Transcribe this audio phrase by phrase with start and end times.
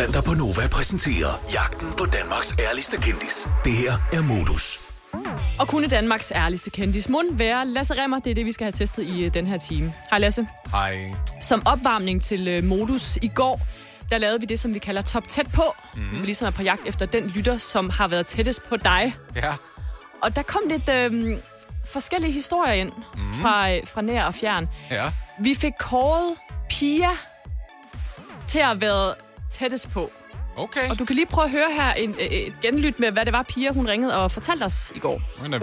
[0.00, 3.48] Sander på Nova præsenterer Jagten på Danmarks ærligste kendis.
[3.64, 4.80] Det her er Modus.
[5.58, 8.18] Og kunne Danmarks ærligste kendis mund være Lasse Remmer?
[8.18, 9.92] Det er det, vi skal have testet i øh, den her time.
[10.10, 10.46] Hej Lasse.
[10.70, 11.14] Hej.
[11.42, 13.60] Som opvarmning til øh, Modus i går,
[14.10, 15.62] der lavede vi det, som vi kalder top tæt på.
[15.96, 16.20] Mm.
[16.20, 19.16] Vi ligesom er på jagt efter den lytter, som har været tættest på dig.
[19.36, 19.54] Ja.
[20.22, 21.38] Og der kom lidt øh,
[21.86, 23.42] forskellige historier ind mm.
[23.42, 24.68] fra, øh, fra nær og fjern.
[24.90, 25.12] Ja.
[25.40, 26.36] Vi fik kåret
[26.70, 27.10] Pia
[28.46, 29.14] til at have været
[29.58, 30.02] tættest på.
[30.66, 30.86] Okay.
[30.90, 33.32] Og du kan lige prøve at høre her en, øh, et genlyt med, hvad det
[33.38, 35.16] var, Pia hun ringede og fortalte os i går.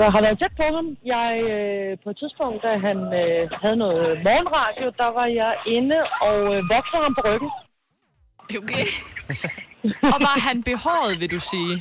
[0.04, 0.88] Jeg har været tæt på ham.
[1.14, 5.98] Jeg, øh, på et tidspunkt, da han øh, havde noget morgenradio, der var jeg inde
[6.28, 7.52] og øh, voksede ham på ryggen.
[8.62, 8.86] Okay.
[10.14, 11.74] og var han behåret, vil du sige?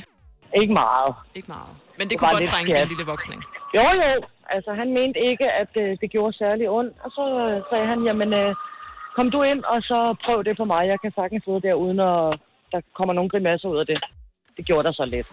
[0.61, 1.11] Ikke meget.
[1.37, 1.73] Ikke meget.
[1.97, 3.39] Men det Det kunne godt trænge til en lille voksning.
[3.77, 4.11] Jo, jo.
[4.55, 6.93] Altså, han mente ikke, at øh, det gjorde særlig ondt.
[7.05, 8.51] Og så øh, sagde han, jamen, øh,
[9.17, 10.81] kom du ind, og så prøv det på mig.
[10.93, 12.23] Jeg kan sagtens sidde der, uden at
[12.73, 13.99] der kommer nogen grimasser ud af det.
[14.57, 15.27] Det gjorde der så lidt.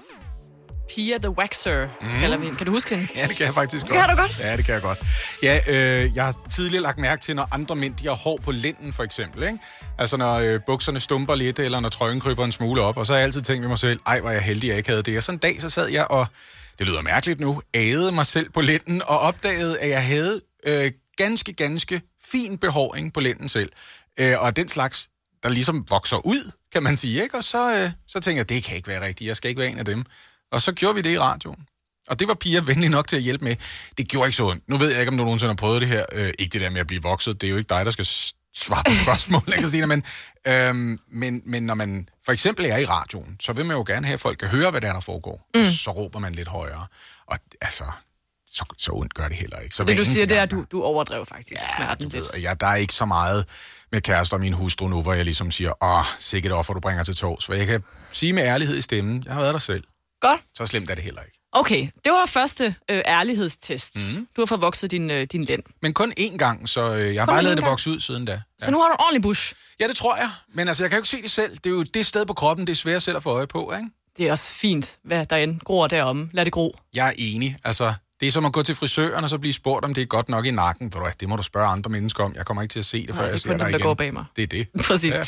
[0.91, 2.21] Pia the Waxer, mm.
[2.21, 2.59] kalder vi hende.
[2.59, 3.09] Kan du huske hende?
[3.17, 4.01] Ja, det kan jeg faktisk godt.
[4.01, 4.41] Kan du godt?
[4.45, 5.01] Ja, det kan jeg godt.
[5.43, 8.53] Ja, øh, jeg har tidligere lagt mærke til, når andre mænd de har hår på
[8.53, 9.43] lænden, for eksempel.
[9.43, 9.59] Ikke?
[9.99, 12.97] Altså, når øh, bukserne stumper lidt, eller når trøjen kryber en smule op.
[12.97, 14.89] Og så har jeg altid tænkt ved mig selv, ej, hvor jeg heldig, jeg ikke
[14.89, 15.17] havde det.
[15.17, 16.27] Og sådan en dag, så sad jeg og,
[16.79, 20.91] det lyder mærkeligt nu, ædede mig selv på lænden, og opdagede, at jeg havde øh,
[21.17, 23.73] ganske, ganske fin behåring på lænden selv.
[24.21, 25.09] Øh, og den slags,
[25.43, 27.23] der ligesom vokser ud, kan man sige.
[27.23, 27.37] Ikke?
[27.37, 29.71] Og så, øh, så tænkte jeg, det kan ikke være rigtigt, jeg skal ikke være
[29.71, 30.05] en af dem.
[30.53, 31.67] Og så gjorde vi det i radioen.
[32.09, 33.57] Og det var Pia venlig nok til at hjælpe med.
[33.99, 34.69] Det gjorde ikke så ondt.
[34.69, 36.05] Nu ved jeg ikke, om du nogensinde har prøvet det her.
[36.13, 37.41] Øh, ikke det der med at blive vokset.
[37.41, 38.07] Det er jo ikke dig, der skal
[38.55, 39.89] svare på spørgsmål, jeg kan sige det.
[39.89, 40.05] Men,
[40.47, 44.07] øhm, men, men når man for eksempel er i radioen, så vil man jo gerne
[44.07, 45.49] have, at folk kan høre, hvad der er, der foregår.
[45.55, 45.65] Mm.
[45.65, 46.87] Så råber man lidt højere.
[47.27, 47.85] Og altså,
[48.55, 49.77] så, så ondt gør det heller ikke.
[49.77, 52.29] Så Det du siger, det er, at du, du overdrev faktisk ja, smerten du lidt.
[52.35, 53.47] ved, jeg, der er ikke så meget
[53.93, 57.05] med kærester og min hustru nu, hvor jeg ligesom siger, åh, sikkert offer, du bringer
[57.05, 57.47] til tors.
[57.47, 59.85] For jeg kan sige med ærlighed i stemmen, jeg har været der selv.
[60.21, 60.41] Godt.
[60.57, 61.39] Så slemt er det heller ikke.
[61.53, 63.97] Okay, det var første øh, ærlighedstest.
[63.97, 64.29] Mm.
[64.37, 65.63] Du har fået vokset din, øh, din lænd.
[65.83, 68.25] Men kun én gang, så øh, jeg har Kun bare lavet det vokse ud siden
[68.25, 68.41] da.
[68.63, 69.55] Så nu har du en ordentlig bush.
[69.81, 70.31] Ja, det tror jeg.
[70.55, 71.57] Men altså, jeg kan jo ikke se det selv.
[71.57, 73.73] Det er jo det sted på kroppen, det er svært selv at få øje på,
[73.77, 73.91] ikke?
[74.19, 76.31] Det er også fint, hvad der end gror derom.
[76.33, 76.77] Lad det gro.
[76.95, 77.57] Jeg er enig.
[77.65, 80.07] Altså, det er som at gå til frisøren og så blive spurgt, om det er
[80.07, 80.85] godt nok i nakken.
[80.87, 82.35] Ved du hvad, Det må du spørge andre mennesker om.
[82.35, 83.69] Jeg kommer ikke til at se det, før Nej, jeg er ser dig dem, der
[83.69, 83.81] igen.
[83.81, 84.25] går bag mig.
[84.37, 84.69] Det er det.
[84.89, 85.15] Præcis.
[85.15, 85.25] Ja.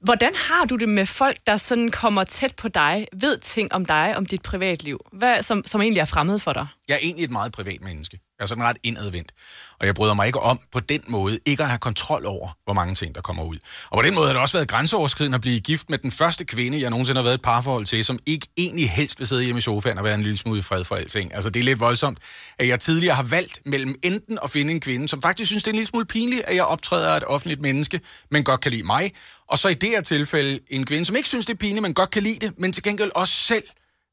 [0.00, 3.84] Hvordan har du det med folk, der sådan kommer tæt på dig, ved ting om
[3.84, 6.66] dig, om dit privatliv, hvad, som, som egentlig er fremmed for dig?
[6.88, 8.20] Jeg er egentlig et meget privat menneske.
[8.38, 9.32] Jeg er sådan ret indadvendt.
[9.80, 12.72] Og jeg bryder mig ikke om på den måde ikke at have kontrol over, hvor
[12.72, 13.58] mange ting, der kommer ud.
[13.90, 16.44] Og på den måde har det også været grænseoverskridende at blive gift med den første
[16.44, 19.44] kvinde, jeg nogensinde har været i et parforhold til, som ikke egentlig helst vil sidde
[19.44, 21.34] hjemme i sofaen og være en lille smule i fred for alting.
[21.34, 22.18] Altså det er lidt voldsomt,
[22.58, 25.68] at jeg tidligere har valgt mellem enten at finde en kvinde, som faktisk synes, det
[25.68, 28.72] er en lille smule pinligt, at jeg optræder af et offentligt menneske, men godt kan
[28.72, 29.12] lide mig.
[29.48, 31.94] Og så i det her tilfælde en kvinde, som ikke synes, det er pinligt, men
[31.94, 33.64] godt kan lide det, men til gengæld også selv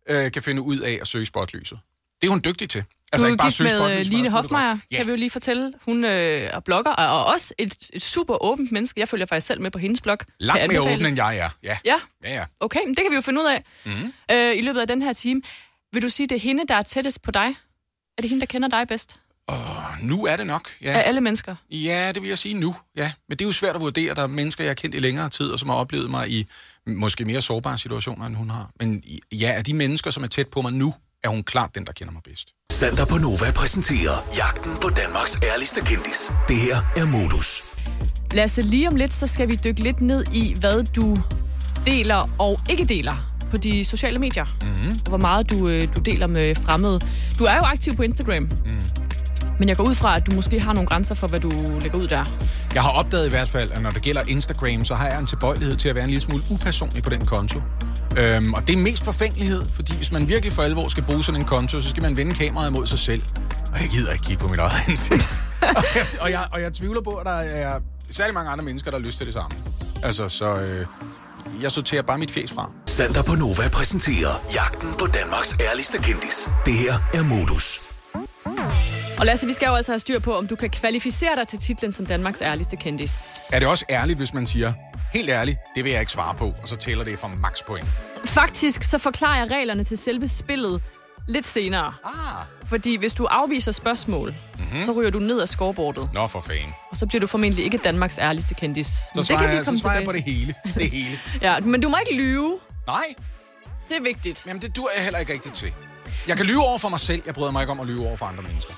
[0.10, 1.80] øh, kan finde ud af at søge spotlyset.
[2.22, 2.84] Det er hun dygtig til.
[3.12, 4.98] Altså, du er ikke bare søge med spotlyset, øh, Line Hofmeier, ja.
[4.98, 5.74] kan vi jo lige fortælle.
[5.86, 9.00] Hun øh, er blogger, og og også et, et super åbent menneske.
[9.00, 10.18] Jeg følger faktisk selv med på hendes blog.
[10.40, 11.50] Langt mere åben, end jeg er.
[11.64, 11.78] Ja.
[11.86, 12.46] Ja, Ja, ja.
[12.60, 13.92] okay, men det kan vi jo finde ud af mm.
[14.32, 15.42] øh, i løbet af den her time.
[15.94, 17.56] Vil du sige, det er hende, der er tættest på dig?
[18.18, 19.20] Er det hende, der kender dig bedst?
[20.02, 20.70] Nu er det nok.
[20.82, 20.92] Ja.
[20.92, 20.98] Ja.
[20.98, 21.56] Af alle mennesker?
[21.72, 22.76] ja, det vil jeg sige nu.
[22.98, 23.12] Ja.
[23.30, 24.16] Men det er jo svært at vurdere.
[24.16, 26.48] Der er mennesker, jeg har kendt i længere tid, og som har oplevet mig i
[26.88, 28.70] måske mere sårbare situationer, end hun har.
[28.80, 30.94] Men ja, af de mennesker, som er tæt på mig nu,
[31.24, 32.48] er hun klart den, der kender mig bedst.
[32.72, 36.32] Sander på Nova præsenterer Jagten på Danmarks ærligste kendis.
[36.48, 37.64] Det her er Modus.
[38.32, 41.18] Lasse, lige om lidt, så skal vi dykke lidt ned i, hvad du
[41.86, 44.46] deler og ikke deler på de sociale medier.
[44.62, 44.90] Mm.
[44.90, 47.00] Og hvor meget du, øh, du deler med fremmede.
[47.40, 48.44] Du er jo aktiv på Instagram.
[48.44, 48.82] Mm.
[49.60, 51.52] Men jeg går ud fra, at du måske har nogle grænser for, hvad du
[51.82, 52.26] lægger ud der.
[52.74, 55.26] Jeg har opdaget i hvert fald, at når det gælder Instagram, så har jeg en
[55.26, 57.60] tilbøjelighed til at være en lille smule upersonlig på den konto.
[58.18, 61.42] Øhm, og det er mest forfængelighed, fordi hvis man virkelig for alvor skal bruge sådan
[61.42, 63.22] en konto, så skal man vende kameraet mod sig selv.
[63.74, 65.44] Og jeg gider ikke kigge på mit eget ansigt.
[65.62, 67.80] og, jeg, og, jeg, og jeg tvivler på, at der er
[68.12, 69.58] særlig mange andre mennesker, der har lyst til det samme.
[70.04, 70.86] Altså, så øh,
[71.62, 72.72] jeg sorterer bare mit fjes fra.
[72.88, 76.50] Sander på Nova præsenterer Jagten på Danmarks ærligste kendis.
[76.66, 77.80] Det her er Modus.
[79.20, 81.60] Og Lasse, vi skal jo altså have styr på, om du kan kvalificere dig til
[81.60, 83.50] titlen som Danmarks ærligste kendis.
[83.54, 84.74] Er det også ærligt, hvis man siger,
[85.14, 87.88] helt ærligt, det vil jeg ikke svare på, og så tæller det for max point?
[88.26, 90.82] Faktisk så forklarer jeg reglerne til selve spillet
[91.28, 91.94] lidt senere.
[92.06, 94.64] Ah, Fordi hvis du afviser spørgsmål, Mhm.
[94.66, 94.80] mm-hmm.
[94.80, 96.10] så ryger du ned af scoreboardet.
[96.14, 96.74] nå for fanden.
[96.92, 98.88] Og så bliver du formentlig ikke Danmarks ærligste kendis.
[98.88, 100.54] Så Men svarer, vi jeg, så svarer jeg på det hele.
[100.74, 101.20] Det hele.
[101.42, 102.60] Ja, men du må ikke lyve.
[102.88, 103.04] Nej,
[103.90, 104.44] Det er vigtigt.
[104.48, 105.74] Jamen, det dur jeg heller ikke rigtigt til.
[106.28, 107.22] Jeg kan lyve over for mig selv.
[107.26, 108.74] Jeg bryder mig ikke om at lyve over for andre mennesker.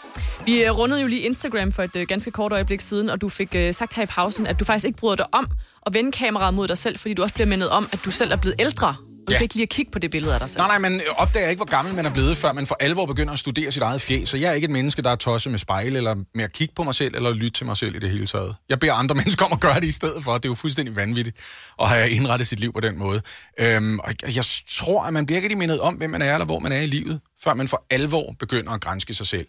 [0.46, 3.30] Vi øh, rundede jo lige Instagram for et øh, ganske kort øjeblik siden, og du
[3.30, 5.48] fik øh, sagt her i pausen, at du faktisk ikke bryder dig om
[5.86, 8.32] at vende kameraet mod dig selv, fordi du også bliver mindet om, at du selv
[8.32, 8.96] er blevet ældre.
[9.32, 9.40] Ja.
[9.40, 10.58] fik lige at kigge på det billede af dig selv.
[10.60, 13.34] Nej, nej, man opdager ikke, hvor gammel man er blevet, før man for alvor begynder
[13.34, 14.30] at studere sit eget fjes.
[14.30, 16.74] Så jeg er ikke et menneske, der er tosset med spejl, eller med at kigge
[16.76, 18.56] på mig selv, eller lytte til mig selv i det hele taget.
[18.70, 20.34] Jeg beder andre mennesker om at gøre det i stedet for.
[20.34, 21.38] Det er jo fuldstændig vanvittigt
[21.82, 23.22] at have indrettet sit liv på den måde.
[23.60, 26.60] Øhm, og jeg- tror, at man bliver ikke mindet om, hvem man er, eller hvor
[26.60, 29.48] man er i livet, før man for alvor begynder at grænske sig selv.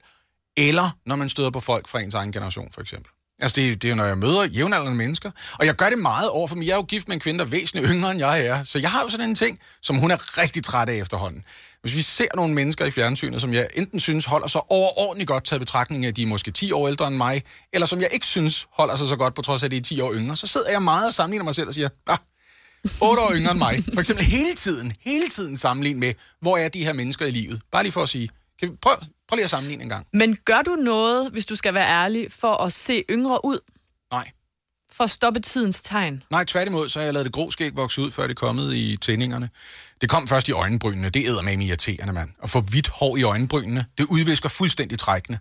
[0.57, 3.11] Eller når man støder på folk fra ens egen generation, for eksempel.
[3.41, 5.31] Altså, det, det er jo, når jeg møder jævnaldrende mennesker.
[5.59, 6.67] Og jeg gør det meget over for mig.
[6.67, 8.63] Jeg er jo gift med en kvinde, der er væsentligt yngre, end jeg er.
[8.63, 11.45] Så jeg har jo sådan en ting, som hun er rigtig træt af efterhånden.
[11.83, 15.45] Hvis vi ser nogle mennesker i fjernsynet, som jeg enten synes holder sig overordentligt godt
[15.45, 17.43] taget betragtning af, at de er måske 10 år ældre end mig,
[17.73, 19.81] eller som jeg ikke synes holder sig så godt, på trods af, at de er
[19.81, 22.19] 10 år yngre, så sidder jeg meget og sammenligner mig selv og siger, ah,
[23.01, 23.85] 8 år yngre end mig.
[23.95, 27.61] For eksempel hele tiden, hele tiden sammenlignet med, hvor er de her mennesker i livet.
[27.73, 28.29] Bare lige for at sige,
[28.61, 28.97] kan vi prøve,
[29.29, 30.07] prøv lige at sammenligne en gang.
[30.13, 33.59] Men gør du noget, hvis du skal være ærlig, for at se yngre ud?
[34.13, 34.31] Nej.
[34.93, 36.23] For at stoppe tidens tegn?
[36.31, 38.97] Nej, tværtimod, så har jeg lavet det grå skæg vokse ud, før det kommet i
[38.97, 39.51] tændingerne.
[40.01, 41.11] Det kom først i øjenbrynene.
[41.11, 42.31] Det æder med irriterende, mand.
[42.43, 45.39] At få hvidt hår i øjenbrynene, det udvisker fuldstændig trækkende.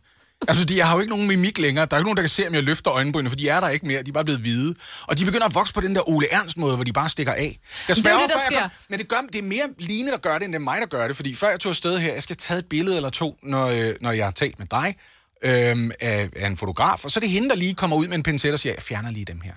[0.47, 1.85] Altså, fordi jeg har jo ikke nogen mimik længere.
[1.85, 3.69] Der er ikke nogen, der kan se, om jeg løfter øjenbrynene, for de er der
[3.69, 4.03] ikke mere.
[4.03, 4.75] De er bare blevet hvide.
[5.01, 7.37] Og de begynder at vokse på den der Ole Ernst-måde, hvor de bare stikker af.
[7.37, 8.59] Jeg det er sværger, det, der sker.
[8.59, 10.81] kom, men det, gør, det er mere Line, der gør det, end det er mig,
[10.81, 11.15] der gør det.
[11.15, 13.93] Fordi før jeg tog afsted her, jeg skal tage et billede eller to, når, øh,
[14.01, 14.95] når jeg har talt med dig,
[15.43, 17.05] øhm, af, af en fotograf.
[17.05, 18.83] Og så er det hende, der lige kommer ud med en pincet og siger, jeg
[18.83, 19.53] fjerner lige dem her.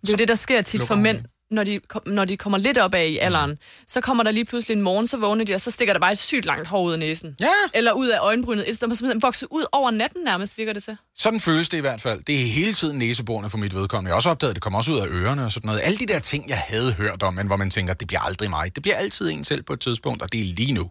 [0.00, 2.78] Det er jo det, der sker tit for mænd, når de, når de kommer lidt
[2.78, 3.58] op af i alderen.
[3.86, 6.12] Så kommer der lige pludselig en morgen, så vågner de, og så stikker der bare
[6.12, 7.36] et sygt langt hår ud af næsen.
[7.40, 7.46] Ja.
[7.74, 8.68] Eller ud af øjenbrynet.
[8.68, 10.96] Et, der er simpelthen vokset ud over natten nærmest, virker det til.
[11.14, 12.22] Sådan føles det i hvert fald.
[12.26, 14.08] Det er hele tiden næseborene for mit vedkommende.
[14.08, 15.80] Jeg har også opdaget, at det kommer også ud af ørerne og sådan noget.
[15.84, 18.50] Alle de der ting, jeg havde hørt om, men hvor man tænker, det bliver aldrig
[18.50, 18.74] mig.
[18.74, 20.90] Det bliver altid en selv på et tidspunkt, og det er lige nu.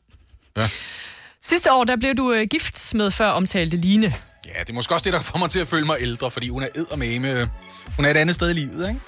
[1.43, 4.13] Sidste år, der blev du øh, gift med før omtalte Line.
[4.45, 6.49] Ja, det er måske også det, der får mig til at føle mig ældre, fordi
[6.49, 7.49] hun er eddermame.
[7.95, 8.99] Hun er et andet sted i livet, ikke?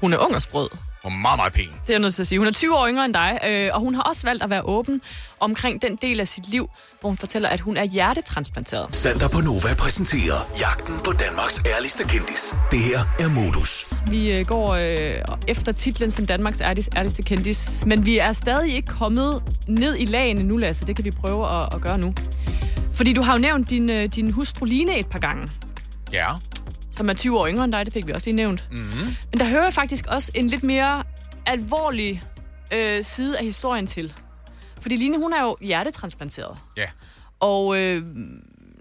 [0.00, 0.68] Hun er ung og sprød.
[1.04, 1.64] Hun er meget, meget pæn.
[1.68, 2.38] Det er jeg nødt til at sige.
[2.38, 4.62] Hun er 20 år yngre end dig, øh, og hun har også valgt at være
[4.62, 5.00] åben
[5.40, 8.96] omkring den del af sit liv, hvor hun fortæller, at hun er hjertetransplanteret.
[8.96, 12.54] Sander på Nova præsenterer Jagten på Danmarks ærligste kendis.
[12.70, 13.86] Det her er Modus.
[14.10, 18.74] Vi øh, går øh, efter titlen som Danmarks ærligste, ærligste kendis, men vi er stadig
[18.74, 20.86] ikke kommet ned i lagene nu, Lasse.
[20.86, 22.14] Det kan vi prøve at, at gøre nu.
[22.94, 25.48] Fordi du har jo nævnt din, øh, din hustru Line et par gange,
[26.12, 26.26] Ja.
[26.98, 27.84] Som er 20 år yngre end dig.
[27.84, 28.68] Det fik vi også lige nævnt.
[28.70, 29.16] Mm-hmm.
[29.30, 31.04] Men der hører jeg faktisk også en lidt mere
[31.46, 32.22] alvorlig
[32.72, 34.12] øh, side af historien til.
[34.80, 36.58] Fordi Line, hun er jo hjertetransplanteret.
[36.76, 36.86] Ja.
[37.40, 38.02] Og øh,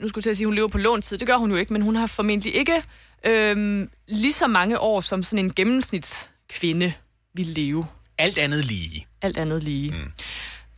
[0.01, 1.17] nu skulle jeg til at sige, at hun lever på låntid.
[1.17, 2.83] Det gør hun jo ikke, men hun har formentlig ikke
[3.25, 6.93] øh, lige så mange år, som sådan en gennemsnitskvinde
[7.33, 7.85] vil leve.
[8.17, 9.07] Alt andet lige.
[9.21, 9.91] Alt andet lige.
[9.91, 10.11] Mm.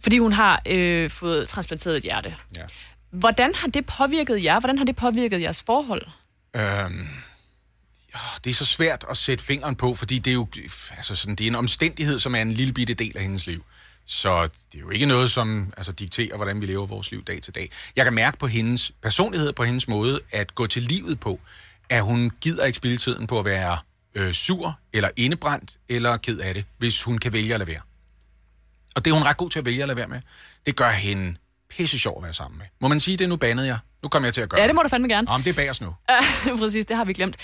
[0.03, 2.35] Fordi hun har øh, fået transplanteret et hjerte.
[2.57, 2.61] Ja.
[3.11, 4.59] Hvordan har det påvirket jer?
[4.59, 6.05] Hvordan har det påvirket jeres forhold?
[6.55, 7.07] Øhm,
[8.43, 10.47] det er så svært at sætte fingeren på, fordi det er jo
[10.97, 13.63] altså sådan, det er en omstændighed, som er en lille bitte del af hendes liv.
[14.05, 17.41] Så det er jo ikke noget, som altså, dikterer, hvordan vi lever vores liv dag
[17.41, 17.71] til dag.
[17.95, 21.39] Jeg kan mærke på hendes personlighed, på hendes måde at gå til livet på,
[21.89, 23.77] at hun gider ikke spille tiden på at være
[24.15, 27.81] øh, sur, eller indebrændt, eller ked af det, hvis hun kan vælge at lade være.
[28.95, 30.21] Og det er hun ret god til at vælge at lade være med.
[30.65, 31.35] Det gør hende
[31.69, 32.65] pisse sjov at være sammen med.
[32.81, 33.29] Må man sige det?
[33.29, 33.77] Nu bandede jeg.
[34.03, 35.31] Nu kommer jeg til at gøre Ja, det må du fandme gerne.
[35.31, 35.95] Jamen, det er bag os nu.
[36.59, 37.35] Præcis, det har vi glemt.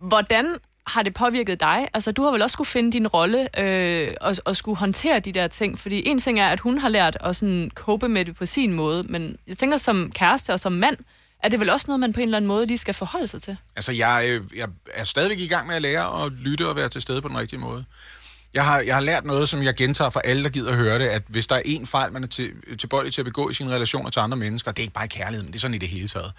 [0.00, 0.56] Hvordan
[0.86, 1.88] har det påvirket dig?
[1.94, 5.32] Altså, du har vel også skulle finde din rolle øh, og, og skulle håndtere de
[5.32, 5.78] der ting.
[5.78, 8.72] Fordi en ting er, at hun har lært at sådan cope med det på sin
[8.72, 10.96] måde, men jeg tænker, som kæreste og som mand,
[11.42, 13.42] er det vel også noget, man på en eller anden måde lige skal forholde sig
[13.42, 13.56] til?
[13.76, 16.88] Altså, jeg, øh, jeg er stadigvæk i gang med at lære at lytte og være
[16.88, 17.84] til stede på den rigtige måde.
[18.54, 20.98] Jeg har, jeg har lært noget, som jeg gentager for alle, der gider at høre
[20.98, 23.54] det, at hvis der er en fejl, man er til, tilbøjelig til at begå i
[23.54, 25.74] sine relationer til andre mennesker, det er ikke bare i kærlighed, men det er sådan
[25.74, 26.32] i det hele taget,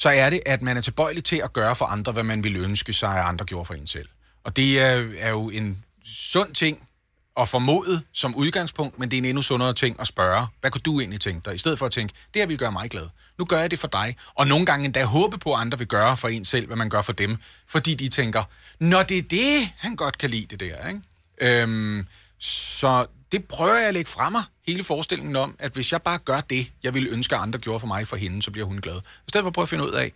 [0.00, 2.58] så er det, at man er tilbøjelig til at gøre for andre, hvad man ville
[2.58, 4.08] ønske sig, at andre gjorde for en selv.
[4.44, 6.88] Og det er, er jo en sund ting
[7.36, 10.80] at formode som udgangspunkt, men det er en endnu sundere ting at spørge, hvad kunne
[10.80, 11.54] du egentlig tænke dig?
[11.54, 13.08] I stedet for at tænke, det her vil gøre mig glad.
[13.38, 14.16] Nu gør jeg det for dig.
[14.34, 16.88] Og nogle gange endda håbe på, at andre vil gøre for en selv, hvad man
[16.88, 17.36] gør for dem.
[17.68, 18.44] Fordi de tænker,
[18.80, 20.88] når det er det, han godt kan lide det der.
[20.88, 21.62] Ikke?
[21.62, 22.06] Øhm,
[22.38, 26.18] så det prøver jeg at lægge fra mig, hele forestillingen om, at hvis jeg bare
[26.18, 28.78] gør det, jeg ville ønske, at andre gjorde for mig for hende, så bliver hun
[28.78, 28.96] glad.
[28.96, 30.12] I stedet for at prøve at finde ud af,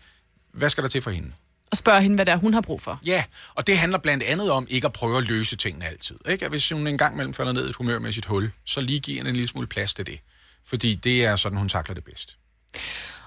[0.53, 1.33] hvad skal der til for hende?
[1.71, 3.01] Og spørge hende, hvad det er, hun har brug for.
[3.07, 6.19] Ja, og det handler blandt andet om ikke at prøve at løse tingene altid.
[6.29, 6.45] Ikke?
[6.45, 8.81] At hvis hun en gang mellem falder ned i et humør med sit hul, så
[8.81, 10.21] lige give hende en lille smule plads til det.
[10.65, 12.37] Fordi det er sådan, hun takler det bedst.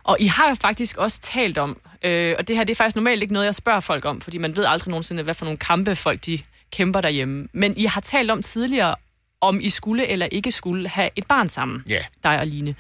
[0.04, 2.96] Og I har jo faktisk også talt om, øh, og det her det er faktisk
[2.96, 5.58] normalt ikke noget, jeg spørger folk om, fordi man ved aldrig nogensinde, hvad for nogle
[5.58, 6.40] kampe folk de
[6.72, 7.48] kæmper derhjemme.
[7.54, 8.96] Men I har talt om tidligere,
[9.42, 12.06] om I skulle eller ikke skulle have et barn sammen, Ja.
[12.24, 12.76] dig og Line.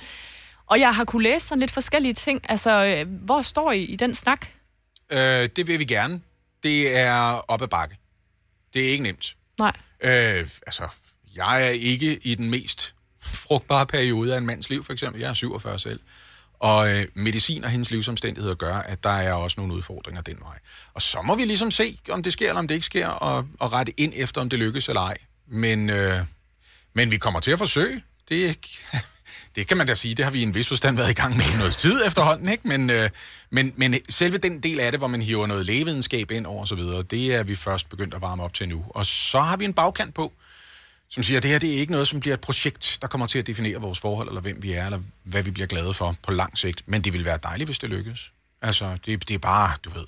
[0.67, 2.41] Og jeg har kunne læse sådan lidt forskellige ting.
[2.49, 4.47] Altså, øh, hvor står I i den snak?
[5.09, 6.21] Øh, det vil vi gerne.
[6.63, 7.13] Det er
[7.47, 7.97] op ad bakke.
[8.73, 9.35] Det er ikke nemt.
[9.59, 9.73] Nej.
[10.01, 10.83] Øh, altså,
[11.35, 15.21] jeg er ikke i den mest frugtbare periode af en mands liv, for eksempel.
[15.21, 15.99] Jeg er 47 selv.
[16.59, 20.59] Og øh, medicin og hendes livsomstændigheder gør, at der er også nogle udfordringer den vej.
[20.93, 23.47] Og så må vi ligesom se, om det sker eller om det ikke sker, og,
[23.59, 25.17] og rette ind efter, om det lykkes eller ej.
[25.47, 26.19] Men, øh,
[26.97, 28.03] men vi kommer til at forsøge.
[28.29, 28.57] Det,
[29.55, 31.37] det kan man da sige, det har vi i en vis forstand været i gang
[31.37, 32.67] med i noget tid efterhånden, ikke?
[32.67, 33.09] Men, øh,
[33.49, 36.67] men, men selve den del af det, hvor man hiver noget lægevidenskab ind over og
[36.67, 38.85] så videre, det er vi først begyndt at varme op til nu.
[38.89, 40.33] Og så har vi en bagkant på,
[41.09, 43.27] som siger, at det her det er ikke noget, som bliver et projekt, der kommer
[43.27, 46.15] til at definere vores forhold, eller hvem vi er, eller hvad vi bliver glade for
[46.23, 46.83] på lang sigt.
[46.85, 48.31] Men det vil være dejligt, hvis det lykkes.
[48.61, 50.05] Altså, det, det er bare, du ved...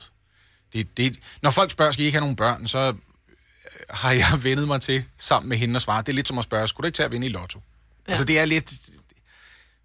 [0.74, 2.94] Det, det, når folk spørger, skal I ikke have nogen børn, så
[3.90, 6.02] har jeg vendet mig til sammen med hende og svare.
[6.02, 7.60] Det er lidt som at spørge, skulle du ikke tage at vinde i lotto?
[8.08, 8.12] Ja.
[8.12, 8.74] Altså, det er lidt...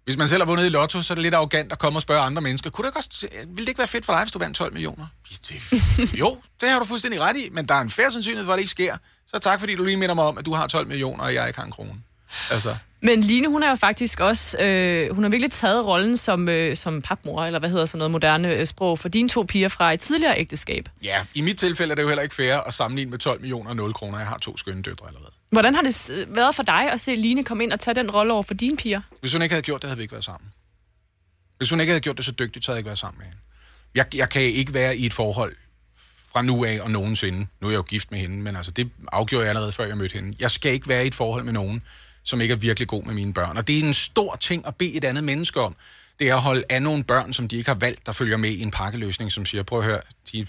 [0.05, 2.01] Hvis man selv har vundet i lotto, så er det lidt arrogant at komme og
[2.01, 2.69] spørge andre mennesker.
[2.69, 4.73] Kunne det ikke også, ville det ikke være fedt for dig, hvis du vandt 12
[4.73, 5.07] millioner?
[5.49, 8.53] Det, jo, det har du fuldstændig ret i, men der er en færre sandsynlighed for,
[8.53, 8.97] at det ikke sker.
[9.27, 11.47] Så tak, fordi du lige minder mig om, at du har 12 millioner, og jeg
[11.47, 12.01] ikke har en krone.
[12.51, 12.77] Altså.
[13.05, 16.75] Men Line, hun er jo faktisk også, øh, hun har virkelig taget rollen som, øh,
[16.77, 19.93] som papmor, eller hvad hedder sådan noget moderne øh, sprog, for dine to piger fra
[19.93, 20.89] et tidligere ægteskab.
[21.03, 23.69] Ja, i mit tilfælde er det jo heller ikke fair at sammenligne med 12 millioner
[23.69, 24.17] og 0 kroner.
[24.17, 25.31] Jeg har to skønne døtre allerede.
[25.49, 28.11] Hvordan har det s- været for dig at se Line komme ind og tage den
[28.11, 29.01] rolle over for dine piger?
[29.21, 30.49] Hvis hun ikke havde gjort det, havde vi ikke været sammen.
[31.57, 33.25] Hvis hun ikke havde gjort det så dygtigt, så havde jeg ikke været sammen med
[33.25, 33.39] hende.
[33.95, 35.55] Jeg, jeg kan ikke være i et forhold
[36.33, 37.37] fra nu af og nogensinde.
[37.61, 39.97] Nu er jeg jo gift med hende, men altså det afgjorde jeg allerede, før jeg
[39.97, 40.33] mødte hende.
[40.39, 41.81] Jeg skal ikke være i et forhold med nogen,
[42.25, 43.57] som ikke er virkelig god med mine børn.
[43.57, 45.75] Og det er en stor ting at bede et andet menneske om.
[46.19, 48.49] Det er at holde af nogle børn, som de ikke har valgt, der følger med
[48.49, 50.01] i en pakkeløsning, som siger, prøv at høre,
[50.31, 50.47] de,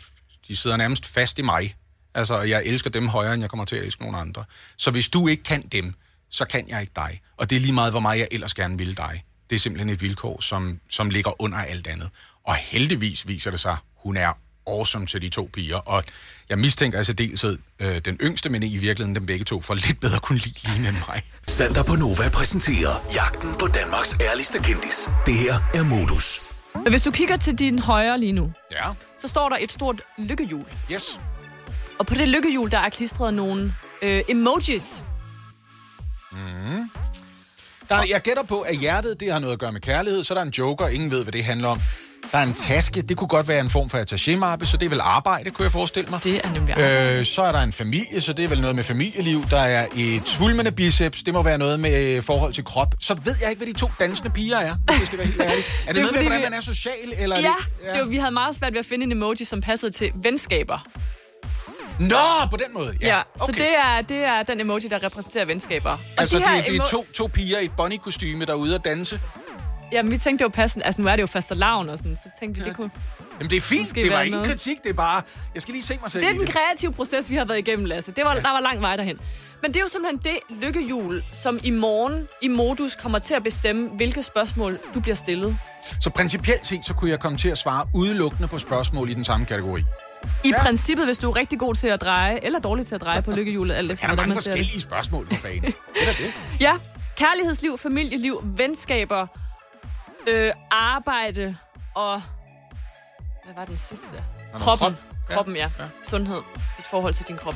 [0.49, 1.75] de sidder nærmest fast i mig.
[2.15, 4.45] Altså, jeg elsker dem højere, end jeg kommer til at elske nogen andre.
[4.77, 5.95] Så hvis du ikke kan dem,
[6.31, 7.21] så kan jeg ikke dig.
[7.37, 9.25] Og det er lige meget, hvor meget jeg ellers gerne vil dig.
[9.51, 12.09] Det er simpelthen et vilkår, som, som ligger under alt andet.
[12.45, 14.33] Og heldigvis viser det sig, hun er
[14.67, 15.77] awesome til de to piger.
[15.77, 16.05] Og
[16.49, 20.01] jeg mistænker altså dels øh, den yngste, men i virkeligheden dem begge to, for lidt
[20.01, 21.23] bedre kunne lide Line end mig.
[21.49, 25.09] Sander på Nova præsenterer Jagten på Danmarks ærligste kendis.
[25.27, 26.41] Det her er Modus.
[26.89, 28.85] Hvis du kigger til din højre lige nu, Ja,
[29.19, 30.65] så står der et stort lykkehjul.
[30.93, 31.21] yes.
[31.99, 35.03] Og på det lykkehjul, der er klistret nogle øh, emojis.
[37.89, 40.35] Der, er- jeg gætter på, at hjertet det har noget at gøre med kærlighed, så
[40.35, 41.81] er der en joker, ingen ved, hvad det handler om.
[42.33, 44.91] Der er en taske, det kunne godt være en form for attaché-mappe, så det er
[44.91, 46.21] vel arbejde, kunne jeg forestille mig.
[46.25, 46.79] Det er nemlig
[47.19, 49.45] Øh, så er der en familie, så det er vel noget med familieliv.
[49.51, 52.95] Der er et svulmende biceps, det må være noget med øh, forhold til krop.
[53.01, 55.41] Så ved jeg ikke, hvad de to dansende piger er, hvis jeg skal være helt
[55.43, 55.65] ærlig.
[55.87, 56.93] Er det, Det noget med, hvordan vi- man er social?
[57.19, 57.55] Eller er Ja,
[57.85, 60.11] det, det var, vi havde meget svært ved at finde en emoji, som passede til
[60.15, 60.87] venskaber.
[62.01, 62.17] Nå,
[62.51, 62.95] på den måde.
[63.01, 63.61] Ja, Ja, så okay.
[63.61, 65.91] det er, det er den emoji, der repræsenterer venskaber.
[65.91, 68.75] Og Altså, de det, det er to, to piger i et bunny-kostyme, der er ude
[68.75, 69.21] at danse.
[69.93, 70.87] Jamen, vi tænkte, det var passende.
[70.87, 72.91] Altså, nu er det jo faste lavn og sådan, så tænkte vi, det kunne...
[73.39, 73.95] Jamen, det er fint.
[73.95, 74.47] Det var ingen noget.
[74.47, 74.83] kritik.
[74.83, 75.23] Det er bare...
[75.55, 77.85] Jeg skal lige se mig selv Det er den kreative proces, vi har været igennem,
[77.85, 78.13] Lasse.
[78.13, 79.19] Det var, der var lang vej derhen.
[79.63, 83.43] Men det er jo simpelthen det lykkehjul, som i morgen i modus kommer til at
[83.43, 85.57] bestemme, hvilke spørgsmål du bliver stillet.
[86.01, 89.25] Så principielt set, så kunne jeg komme til at svare udelukkende på spørgsmål i den
[89.25, 89.81] samme kategori.
[90.45, 90.63] I Ja.
[90.63, 93.31] princippet, hvis du er rigtig god til at dreje, eller dårlig til at dreje på
[93.33, 94.59] lykkehjulet, alt efter Er der hvordan mange man ser det.
[94.59, 95.63] forskellige spørgsmål for fanden?
[95.95, 96.33] Det er det.
[96.61, 96.73] Ja,
[97.17, 99.27] kærlighedsliv, familieliv, venskaber,
[100.27, 101.57] øh, arbejde
[101.95, 102.23] og...
[103.45, 104.17] Hvad var den sidste?
[104.53, 104.87] noget Kroppen.
[104.95, 104.95] krop.
[105.31, 105.35] Ja.
[105.35, 105.71] Kroppen, ja.
[105.79, 105.85] Ja.
[106.03, 106.43] Sundhed.
[106.79, 107.55] Et forhold til din krop.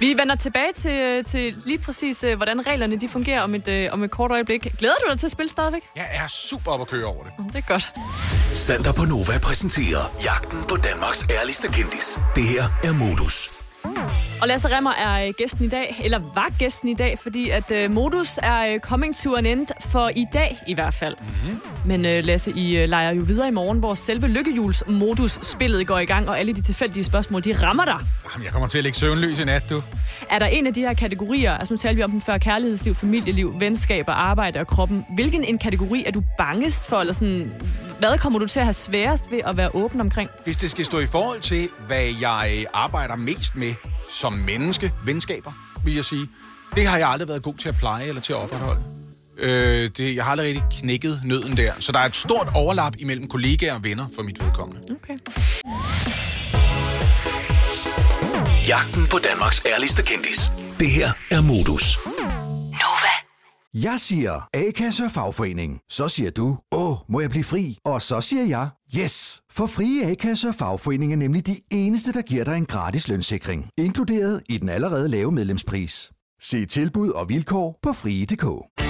[0.00, 3.88] Vi vender tilbage til, til lige præcis, øh, hvordan reglerne de fungerer om et, øh,
[3.92, 4.66] om et kort øjeblik.
[4.78, 5.82] Glæder du dig til at spille stadigvæk?
[5.96, 7.32] Jeg er super op at køre over det.
[7.38, 7.92] Mm, Det er godt.
[8.56, 12.18] Sander på Nova præsenterer Jagten på Danmarks ærligste kendis.
[12.36, 13.50] Det her er Modus.
[14.42, 17.70] Og Lasse Remmer er øh, gæsten i dag, eller var gæsten i dag, fordi at
[17.70, 21.16] øh, Modus er øh, coming to an end for i dag i hvert fald.
[21.20, 21.60] Mm-hmm.
[21.86, 25.98] Men øh, Lasse, I øh, leger jo videre i morgen, hvor selve lykkehjuls modus-spillet går
[25.98, 27.98] i gang, og alle de tilfældige spørgsmål, de rammer dig.
[28.32, 29.82] Jamen, jeg kommer til at ligge søvnløs i nat, du.
[30.30, 32.94] Er der en af de her kategorier, altså nu talte vi om den før, kærlighedsliv,
[32.94, 35.04] familieliv, venskaber, arbejde og kroppen.
[35.14, 37.52] Hvilken en kategori er du bangest for, eller sådan,
[38.00, 40.30] hvad kommer du til at have sværest ved at være åben omkring?
[40.44, 43.74] Hvis det skal stå i forhold til, hvad jeg arbejder mest med
[44.10, 45.52] som menneske, venskaber,
[45.84, 46.28] vil jeg sige,
[46.76, 48.80] det har jeg aldrig været god til at pleje eller til at opretholde.
[49.38, 51.72] Øh, det, jeg har aldrig rigtig knækket nøden der.
[51.78, 54.82] Så der er et stort overlap imellem kollegaer og venner for mit vedkommende.
[54.90, 55.18] Okay.
[58.68, 60.52] Jagten på Danmarks ærligste kendis.
[60.80, 61.98] Det her er Modus.
[63.74, 65.80] Jeg siger A-kasse og fagforening.
[65.90, 67.78] Så siger du, åh, må jeg blive fri?
[67.84, 69.42] Og så siger jeg, yes!
[69.52, 73.68] For frie A-kasse og fagforening er nemlig de eneste, der giver dig en gratis lønssikring.
[73.78, 76.10] Inkluderet i den allerede lave medlemspris.
[76.40, 78.89] Se tilbud og vilkår på frie.dk.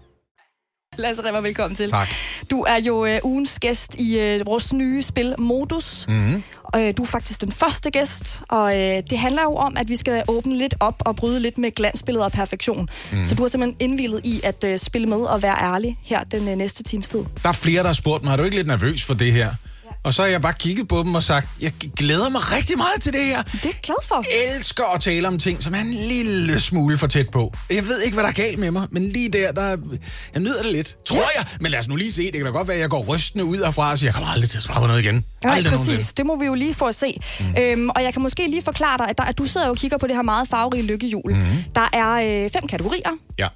[0.97, 1.89] Lasse Remmer, velkommen til.
[1.89, 2.07] Tak.
[2.51, 6.05] Du er jo øh, ugens gæst i øh, vores nye spil Modus.
[6.07, 6.43] Mm-hmm.
[6.63, 9.89] Og øh, du er faktisk den første gæst, og øh, det handler jo om, at
[9.89, 12.89] vi skal åbne lidt op og bryde lidt med glansbilleder og perfektion.
[13.11, 13.25] Mm.
[13.25, 16.47] Så du har simpelthen indvildet i at øh, spille med og være ærlig her den
[16.47, 17.23] øh, næste times tid.
[17.43, 19.53] Der er flere, der har spurgt mig, er du ikke lidt nervøs for det her?
[20.03, 23.01] Og så har jeg bare kigget på dem og sagt, jeg glæder mig rigtig meget
[23.01, 23.41] til det her.
[23.43, 24.15] Det er jeg glad for.
[24.15, 27.53] Jeg elsker at tale om ting, som er en lille smule for tæt på.
[27.69, 29.67] Jeg ved ikke, hvad der er galt med mig, men lige der, der
[30.33, 30.95] jeg nyder det lidt.
[31.05, 31.45] Tror jeg.
[31.59, 32.23] Men lad os nu lige se.
[32.23, 34.29] Det kan da godt være, at jeg går rystende ud herfra og siger, jeg kommer
[34.29, 35.25] aldrig til at svare på noget igen.
[35.43, 35.87] Nej, aldrig præcis.
[35.87, 36.17] nogensinde.
[36.17, 37.21] Det må vi jo lige få at se.
[37.39, 37.45] Mm.
[37.61, 39.97] Øhm, og jeg kan måske lige forklare dig, at, der, at du sidder og kigger
[39.97, 41.33] på det her meget farverige lykkehjul.
[41.35, 41.45] Mm.
[41.75, 43.09] Der er øh, fem kategorier.
[43.39, 43.47] Ja.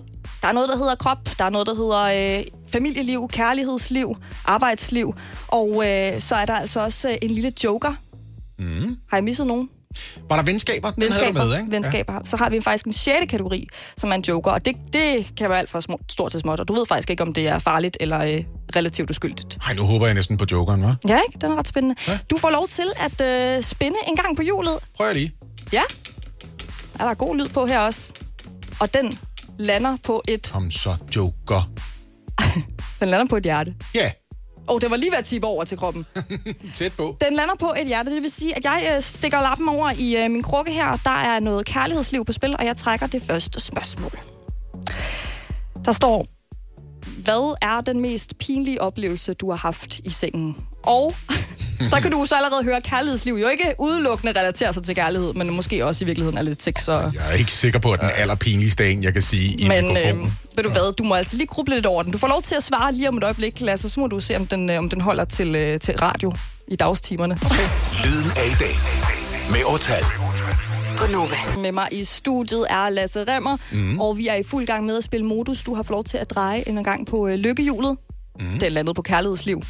[0.46, 5.16] Der er noget, der hedder krop, der er noget, der hedder øh, familieliv, kærlighedsliv, arbejdsliv,
[5.48, 7.94] og øh, så er der altså også øh, en lille joker.
[8.60, 8.98] Mm.
[9.10, 9.70] Har jeg misset nogen?
[10.30, 10.92] Var der venskaber?
[10.92, 11.72] Den venskaber, havde du med, ikke?
[11.72, 12.14] venskaber.
[12.14, 12.20] Ja.
[12.24, 15.50] Så har vi faktisk en sjette kategori, som er en joker, og det, det kan
[15.50, 17.60] være alt fra små, stort til småt, og du ved faktisk ikke, om det er
[17.60, 18.44] farligt eller øh,
[18.76, 19.58] relativt uskyldigt.
[19.68, 20.96] Ej, nu håber jeg næsten på jokeren, hva'?
[21.08, 21.40] Ja, ikke?
[21.42, 21.96] Den er ret spændende.
[22.08, 22.20] Ja.
[22.30, 24.78] Du får lov til at øh, spænde en gang på hjulet.
[24.96, 25.32] Prøv lige.
[25.74, 25.82] Ja.
[27.00, 28.14] Er der god lyd på her også?
[28.80, 29.20] Og den
[29.60, 30.50] lander på et...
[30.54, 31.70] Kom så, joker.
[33.00, 33.76] Den lander på et hjerte.
[33.96, 34.12] Ja.
[34.68, 36.06] Og oh, det var lige ved at tippe over til kroppen.
[36.74, 37.18] Tæt på.
[37.22, 40.24] Den lander på et hjerte, det vil sige, at jeg øh, stikker lappen over i
[40.24, 41.00] øh, min krukke her.
[41.04, 44.20] Der er noget kærlighedsliv på spil, og jeg trækker det første spørgsmål.
[45.86, 46.28] Der står,
[47.24, 50.58] hvad er den mest pinlige oplevelse, du har haft i sengen?
[50.84, 51.14] Og
[51.92, 55.34] der kan du så allerede høre, at kærlighedsliv jo ikke udelukkende relaterer sig til kærlighed,
[55.34, 56.88] men måske også i virkeligheden er lidt sex.
[56.88, 57.12] Og...
[57.14, 60.18] Jeg er ikke sikker på, at den allerpinligste en, jeg kan sige i Men øh,
[60.56, 62.12] ved du hvad, du må altså lige gruble lidt over den.
[62.12, 64.36] Du får lov til at svare lige om et øjeblik, Lasse, så må du se,
[64.36, 66.34] om den, øh, om den holder til, øh, til radio
[66.68, 67.38] i dagstimerne.
[67.46, 67.68] Okay.
[68.06, 68.76] Lyden af i dag.
[69.52, 70.04] Med Årtal.
[71.00, 71.62] Gunova.
[71.62, 74.00] Med mig i studiet er Lasse Remmer, mm.
[74.00, 75.64] og vi er i fuld gang med at spille modus.
[75.64, 77.98] Du har fået lov til at dreje en gang på øh, lykkehjulet.
[78.40, 78.46] Mm.
[78.54, 79.62] Det er landet på kærlighedsliv.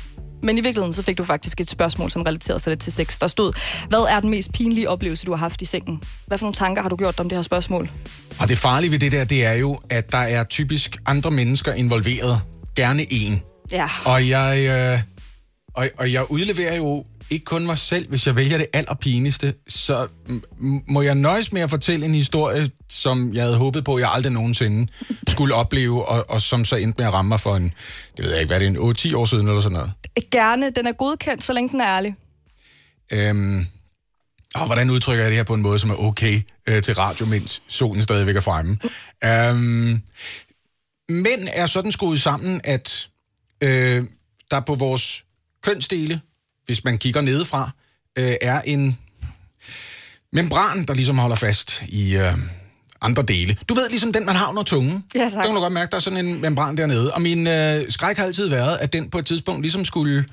[0.43, 3.19] Men i virkeligheden så fik du faktisk et spørgsmål, som relaterede sig lidt til sex.
[3.19, 3.53] Der stod,
[3.89, 6.01] hvad er den mest pinlige oplevelse, du har haft i sengen?
[6.27, 7.91] Hvad for nogle tanker har du gjort om det her spørgsmål?
[8.39, 11.73] Og det farlige ved det der, det er jo, at der er typisk andre mennesker
[11.73, 12.41] involveret.
[12.75, 13.41] Gerne en.
[13.71, 13.87] Ja.
[14.05, 14.99] Og jeg, øh,
[15.73, 20.07] og, og jeg udleverer jo ikke kun mig selv, hvis jeg vælger det allerpinligste, så
[20.87, 24.09] må jeg nøjes med at fortælle en historie, som jeg havde håbet på, at jeg
[24.13, 24.91] aldrig nogensinde
[25.29, 27.73] skulle opleve, og, og som så endte med at ramme mig for en,
[28.17, 29.91] det ved jeg ikke, hvad er det, en 8-10 år siden eller sådan noget.
[30.31, 30.69] Gerne.
[30.69, 32.15] Den er godkendt, så længe den er ærlig.
[33.11, 33.65] Øhm,
[34.55, 37.25] og hvordan udtrykker jeg det her på en måde, som er okay øh, til radio,
[37.25, 38.77] mens solen stadigvæk er fremme?
[39.23, 40.01] Øhm,
[41.09, 43.09] mænd er sådan skruet sammen, at
[43.61, 44.03] øh,
[44.51, 45.25] der på vores
[45.61, 46.21] kønsdele,
[46.65, 47.71] hvis man kigger nedefra,
[48.15, 48.99] øh, er en
[50.31, 52.37] membran, der ligesom holder fast i øh,
[53.05, 53.57] andre dele.
[53.69, 55.03] Du ved, ligesom den, man har under tungen.
[55.15, 55.31] Ja, tak.
[55.31, 57.13] Der kan du godt mærke, der er sådan en membran dernede.
[57.13, 60.25] Og min øh, skræk har altid været, at den på et tidspunkt ligesom skulle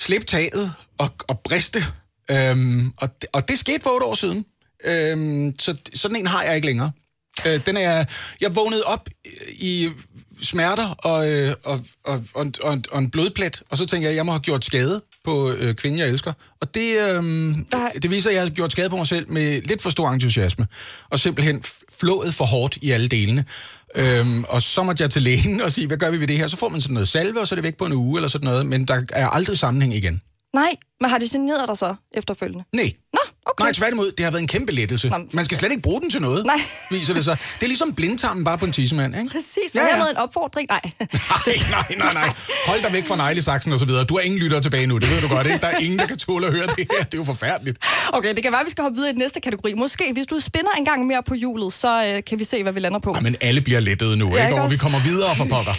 [0.00, 1.84] slippe taget og, og briste.
[2.30, 4.44] Øhm, og, det- og det skete for otte år siden.
[4.84, 6.90] Øhm, så sådan en har jeg ikke længere.
[7.46, 8.04] Øh, den er,
[8.40, 9.08] jeg vågnede op
[9.60, 9.88] i
[10.42, 14.16] smerter og, øh, og, og, og, og, og en blodplet, og så tænker jeg, at
[14.16, 16.32] jeg må have gjort skade på øh, kvinden, jeg elsker.
[16.60, 17.56] Og det, øh,
[18.02, 20.66] det viser, at jeg har gjort skade på mig selv med lidt for stor entusiasme,
[21.10, 21.62] og simpelthen
[22.00, 23.44] flået for hårdt i alle delene.
[23.94, 26.46] Øhm, og så måtte jeg til lægen og sige, hvad gør vi ved det her?
[26.46, 28.28] Så får man sådan noget salve, og så er det væk på en uge, eller
[28.28, 30.20] sådan noget, men der er aldrig sammenhæng igen.
[30.54, 32.64] Nej, men har det generet dig så efterfølgende?
[32.72, 32.92] Nej.
[33.12, 33.64] Nå, okay.
[33.64, 35.12] Nej, tværtimod, det har været en kæmpe lettelse.
[35.32, 36.60] Man skal slet ikke bruge den til noget, Nej.
[36.90, 37.36] viser det sig.
[37.58, 39.28] Det er ligesom blindtarmen bare på en tissemand, ikke?
[39.30, 39.86] Præcis, Ja, ja.
[39.94, 40.68] hermed en opfordring.
[40.70, 40.80] Nej.
[41.06, 42.32] Nej, nej, nej, nej.
[42.66, 44.04] Hold dig væk fra neglesaksen og så videre.
[44.04, 45.58] Du har ingen lytter tilbage nu, det ved du godt, ikke?
[45.58, 47.04] Der er ingen, der kan tåle at høre det her.
[47.04, 47.78] Det er jo forfærdeligt.
[48.12, 49.74] Okay, det kan være, at vi skal hoppe videre i den næste kategori.
[49.74, 52.72] Måske, hvis du spinner en gang mere på hjulet, så øh, kan vi se, hvad
[52.72, 53.12] vi lander på.
[53.16, 54.60] Ja, men alle bliver lettede nu, Ja, ikke?
[54.62, 55.72] Og vi kommer videre for pokker.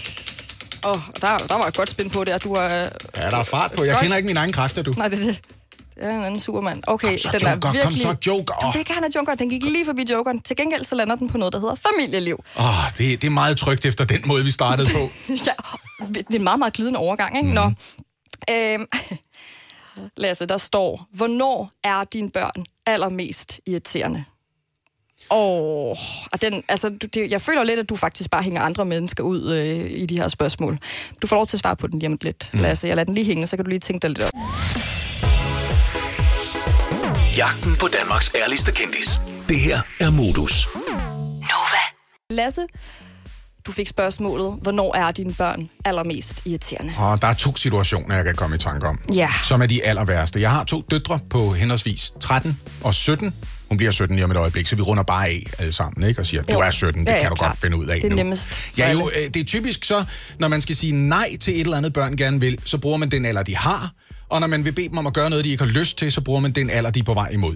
[0.85, 2.67] Åh, oh, der, der var et godt spin på det, du er...
[3.17, 3.83] Ja, der er fart på.
[3.83, 4.01] Jeg Godt.
[4.01, 4.93] kender ikke mine egne kræfter, du.
[4.97, 5.39] Nej, det er det.
[6.01, 6.83] Er en anden supermand.
[6.87, 7.97] Okay, Kom så, den Joker, er kom virkelig...
[7.97, 8.53] så, Joker.
[8.55, 9.35] Du vil gerne have Joker.
[9.35, 10.41] Den gik lige forbi Jokeren.
[10.41, 12.43] Til gengæld så lander den på noget, der hedder familieliv.
[12.57, 14.99] Åh, oh, det, det er meget trygt efter den måde, vi startede på.
[15.47, 15.51] ja,
[16.07, 17.47] det er en meget, meget glidende overgang, ikke?
[17.47, 17.53] Mm.
[17.53, 17.71] Nå.
[18.49, 18.87] Øhm,
[20.17, 24.23] Lasse, der står, hvornår er dine børn allermest irriterende?
[25.31, 25.97] Åh,
[26.31, 29.23] og den, altså, du, det, jeg føler lidt, at du faktisk bare hænger andre mennesker
[29.23, 30.79] ud øh, i de her spørgsmål.
[31.21, 32.59] Du får lov til at svare på den lige om lidt, mm.
[32.59, 32.87] Lasse.
[32.87, 34.31] Jeg lader den lige hænge, så kan du lige tænke dig lidt op.
[37.37, 39.21] Jagten på Danmarks ærligste kendis.
[39.49, 40.67] Det her er Modus.
[42.29, 42.61] Lasse,
[43.65, 46.93] du fik spørgsmålet, hvornår er dine børn allermest irriterende?
[46.97, 48.99] Og der er to situationer, jeg kan komme i tanke om.
[49.13, 49.29] Ja.
[49.43, 50.41] Som er de aller værste.
[50.41, 53.33] Jeg har to døtre på henholdsvis 13 og 17.
[53.69, 56.21] Hun bliver 17 lige om et øjeblik, så vi runder bare af alle sammen, ikke?
[56.21, 56.59] Og siger, du Jo.
[56.59, 57.49] er 17, det Ja, ja, kan du klart.
[57.51, 58.15] godt finde ud af Det er nu.
[58.15, 60.05] nemmest Ja, jo, øh, det er typisk så,
[60.39, 63.11] når man skal sige nej til et eller andet, børn gerne vil, så bruger man
[63.11, 63.91] den alder, de har.
[64.31, 66.11] Og når man vil bede dem om at gøre noget, de ikke har lyst til,
[66.11, 67.55] så bruger man den alder, de er på vej imod.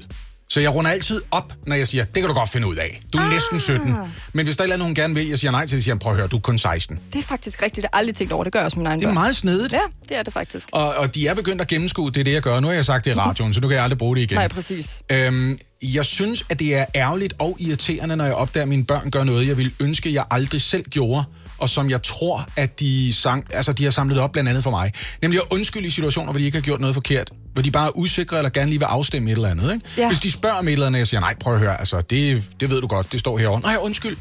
[0.50, 3.02] Så jeg runder altid op, når jeg siger, det kan du godt finde ud af.
[3.14, 3.32] Du er ah.
[3.32, 3.96] næsten 17.
[4.34, 5.84] Men hvis der er et eller andet, hun gerne vil, jeg siger nej til, så
[5.84, 7.00] siger jeg, prøv at høre, du er kun 16.
[7.14, 7.84] Det er faktisk rigtigt.
[7.84, 8.44] Det har aldrig tænkt over.
[8.44, 9.14] Det gør jeg også mine egne Det er børn.
[9.14, 9.74] meget snedigt.
[9.74, 10.70] Ja, det er det faktisk.
[10.72, 12.60] Og, og de er begyndt at gennemskue, det er det, jeg gør.
[12.60, 14.38] Nu har jeg sagt det i radioen, så nu kan jeg aldrig bruge det igen.
[14.38, 15.02] Nej, præcis.
[15.12, 19.12] Øhm, jeg synes, at det er ærgerligt og irriterende, når jeg opdager, at mine børn
[19.12, 21.24] gør noget, jeg ville ønske, jeg aldrig selv gjorde,
[21.58, 24.72] og som jeg tror, at de, sang, altså, de har samlet op blandt andet for
[24.72, 24.92] mig.
[25.22, 27.32] Nemlig at undskylde i situationer, hvor de ikke har gjort noget forkert.
[27.54, 29.74] Hvor de bare er usikre eller gerne lige vil afstemme et eller andet.
[29.74, 29.86] Ikke?
[29.98, 30.08] Ja.
[30.08, 32.02] Hvis de spørger om et eller andet, og jeg siger, nej, prøv at høre, altså,
[32.02, 33.62] det, det ved du godt, det står herovre.
[33.62, 34.18] Nej, undskyld.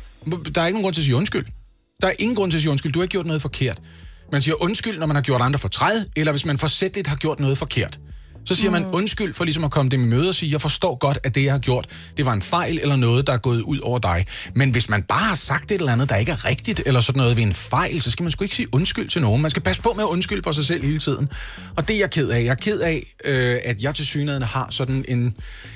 [0.55, 1.47] Der er ikke nogen grund til at sige undskyld.
[2.03, 2.93] Der er ingen grund til at sige undskyld.
[2.93, 3.79] Du har ikke gjort noget forkert.
[4.33, 7.41] Man siger undskyld, når man har gjort andre fortræd, eller hvis man forsætligt har gjort
[7.41, 7.99] noget forkert.
[8.45, 10.95] Så siger man undskyld for ligesom at komme dem i møde og sige, jeg forstår
[10.99, 13.61] godt, at det, jeg har gjort, det var en fejl eller noget, der er gået
[13.61, 14.27] ud over dig.
[14.55, 17.19] Men hvis man bare har sagt et eller andet, der ikke er rigtigt, eller sådan
[17.19, 19.43] noget ved en fejl, så skal man sgu ikke sige undskyld til nogen.
[19.43, 21.29] Man skal passe på med at undskylde for sig selv hele tiden.
[21.77, 22.45] Og det er jeg ked af.
[22.45, 25.35] Jeg er ked af, øh, at jeg til synligheden har sådan en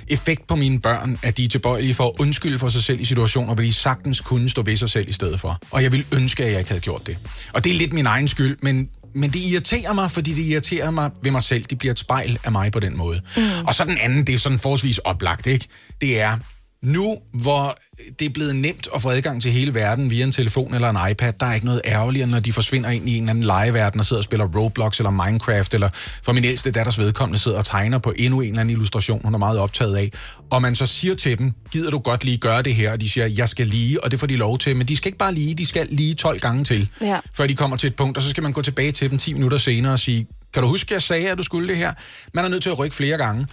[0.09, 3.05] effekt på mine børn, at de er tilbøjelige for at undskylde for sig selv i
[3.05, 5.59] situationer, hvor de sagtens kunne stå ved sig selv i stedet for.
[5.71, 7.17] Og jeg vil ønske, at jeg ikke havde gjort det.
[7.53, 10.91] Og det er lidt min egen skyld, men men det irriterer mig, fordi det irriterer
[10.91, 11.65] mig ved mig selv.
[11.65, 13.21] Det bliver et spejl af mig på den måde.
[13.37, 13.43] Mm.
[13.67, 15.67] Og så den anden, det er sådan forholdsvis oplagt, ikke?
[16.01, 16.39] Det er,
[16.83, 17.77] nu hvor
[18.19, 21.11] det er blevet nemt at få adgang til hele verden via en telefon eller en
[21.11, 24.01] iPad, der er ikke noget ærgerligere, når de forsvinder ind i en eller anden legeverden
[24.01, 25.89] og sidder og spiller Roblox eller Minecraft, eller
[26.23, 29.35] for min ældste datters vedkommende sidder og tegner på endnu en eller anden illustration, hun
[29.35, 30.13] er meget optaget af.
[30.51, 32.93] Og man så siger til dem, gider du godt lige gøre det her?
[32.93, 34.77] Og de siger, jeg skal lige, og det får de lov til.
[34.77, 37.19] Men de skal ikke bare lige, de skal lige 12 gange til, Ja.
[37.37, 39.33] før de kommer til et punkt, og så skal man gå tilbage til dem 10
[39.35, 41.93] minutter senere og sige, kan du huske, jeg sagde, at du skulle det her?
[42.35, 43.47] Man er nødt til at rykke flere gange.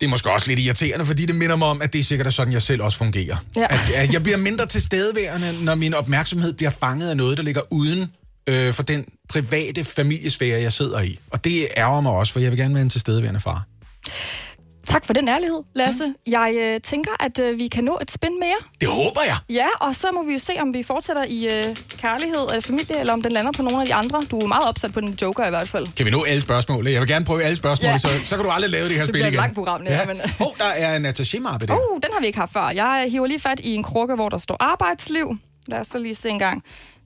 [0.00, 2.26] Det er måske også lidt irriterende, fordi det minder mig om, at det er sikkert
[2.26, 3.36] er sådan, jeg selv også fungerer.
[3.56, 3.66] Ja.
[3.70, 7.60] At, at jeg bliver mindre tilstedeværende, når min opmærksomhed bliver fanget af noget, der ligger
[7.70, 8.10] uden
[8.46, 11.18] øh, for den private familiesfære, jeg sidder i.
[11.30, 13.64] Og det ærger mig også, for jeg vil gerne være en tilstedeværende far.
[14.90, 16.06] Tak for den ærlighed, Lasse.
[16.06, 16.14] Mm.
[16.26, 18.56] Jeg øh, tænker, at øh, vi kan nå et spin mere.
[18.80, 19.36] Det håber jeg.
[19.50, 21.64] Ja, og så må vi jo se, om vi fortsætter i øh,
[21.98, 24.22] kærlighed eller familie, eller om den lander på nogle af de andre.
[24.30, 25.86] Du er meget opsat på den joker i hvert fald.
[25.96, 26.88] Kan vi nå alle spørgsmål?
[26.88, 27.92] Jeg vil gerne prøve alle spørgsmål, Ja.
[27.92, 27.98] ja.
[27.98, 29.36] så, så kan du aldrig lave det her Det spil bliver et igen.
[29.40, 31.74] langt program, det her, men- Åh, oh, der er en attaché-mappe der.
[31.74, 32.68] Uh, den har vi ikke haft før.
[32.70, 35.36] Jeg hiver lige fat i en krukke, hvor der står arbejdsliv.
[35.66, 36.62] Lad os så lige se en gang.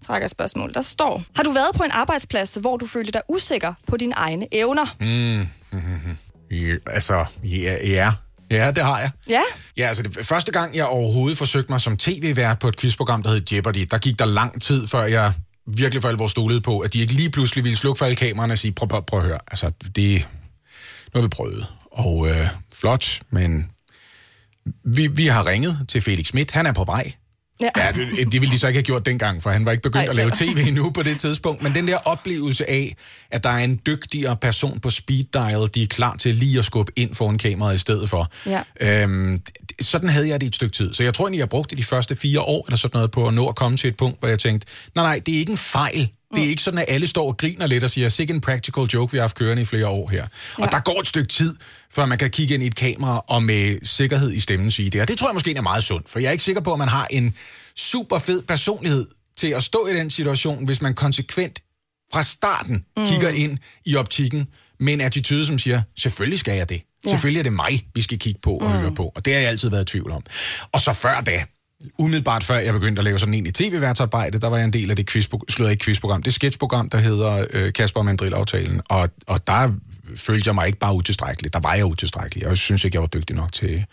[0.06, 0.74] Trækker spørgsmål.
[0.74, 4.14] Der står, har du været på en arbejdsplads, hvor du følte dig usikker på dine
[4.14, 4.96] egne evner?
[5.00, 5.06] Mm,
[5.78, 6.16] mm-hmm.
[6.54, 8.12] Ja, altså, ja, ja.
[8.50, 9.10] Ja, det har jeg.
[9.28, 9.42] Ja?
[9.76, 13.30] Ja, altså det, første gang, jeg overhovedet forsøgte mig som tv-vært på et quizprogram, der
[13.30, 15.32] hed Jeopardy, der gik der lang tid, før jeg
[15.66, 18.52] virkelig for alvor stolede på, at de ikke lige pludselig ville slukke for alle kameraerne
[18.52, 20.28] og sige, prøv, prøv, prøv at høre, altså det,
[21.14, 21.66] nu har vi prøvet.
[21.90, 23.70] Og øh, flot, men
[24.84, 27.12] vi, vi har ringet til Felix Schmidt, han er på vej.
[27.60, 27.68] Ja.
[27.76, 30.04] Ja, det, det ville de så ikke have gjort dengang, for han var ikke begyndt
[30.04, 31.62] Ej, at lave tv endnu på det tidspunkt.
[31.62, 32.96] Men den der oplevelse af,
[33.30, 36.64] at der er en dygtigere person på speed dial, de er klar til lige at
[36.64, 38.30] skubbe ind foran kameraet i stedet for.
[38.46, 38.62] Ja.
[38.80, 39.42] Øhm,
[39.80, 40.94] sådan havde jeg det et stykke tid.
[40.94, 43.34] Så jeg tror egentlig, jeg brugte de første fire år eller sådan noget på at
[43.34, 45.58] nå at komme til et punkt, hvor jeg tænkte, nej, nej, det er ikke en
[45.58, 46.08] fejl.
[46.34, 48.84] Det er ikke sådan, at alle står og griner lidt og siger, sikke en practical
[48.84, 50.26] joke, vi har haft kørende i flere år her.
[50.58, 50.64] Ja.
[50.64, 51.56] Og der går et stykke tid,
[51.90, 55.00] før man kan kigge ind i et kamera og med sikkerhed i stemmen sige det.
[55.00, 56.78] Og det tror jeg måske er meget sundt, for jeg er ikke sikker på, at
[56.78, 57.34] man har en
[57.76, 61.58] super fed personlighed til at stå i den situation, hvis man konsekvent
[62.12, 63.06] fra starten mm.
[63.06, 64.46] kigger ind i optikken
[64.80, 66.82] med en attitude, som siger, selvfølgelig skal jeg det.
[67.04, 67.10] Ja.
[67.10, 68.76] Selvfølgelig er det mig, vi skal kigge på og mm.
[68.76, 69.12] høre på.
[69.14, 70.22] Og det har jeg altid været i tvivl om.
[70.72, 71.44] Og så før da,
[71.98, 74.90] umiddelbart før jeg begyndte at lave sådan en i tv-værtsarbejde, der var jeg en del
[74.90, 78.80] af det quizprogram, slået ikke quizprogram, det sketchprogram, der hedder øh, Kasper og Mandrill-aftalen.
[78.90, 79.72] Og, og der
[80.14, 82.44] følte jeg mig ikke bare utilstrækkelig, der var jeg utilstrækkelig.
[82.44, 83.84] Og jeg synes ikke, jeg var dygtig nok til,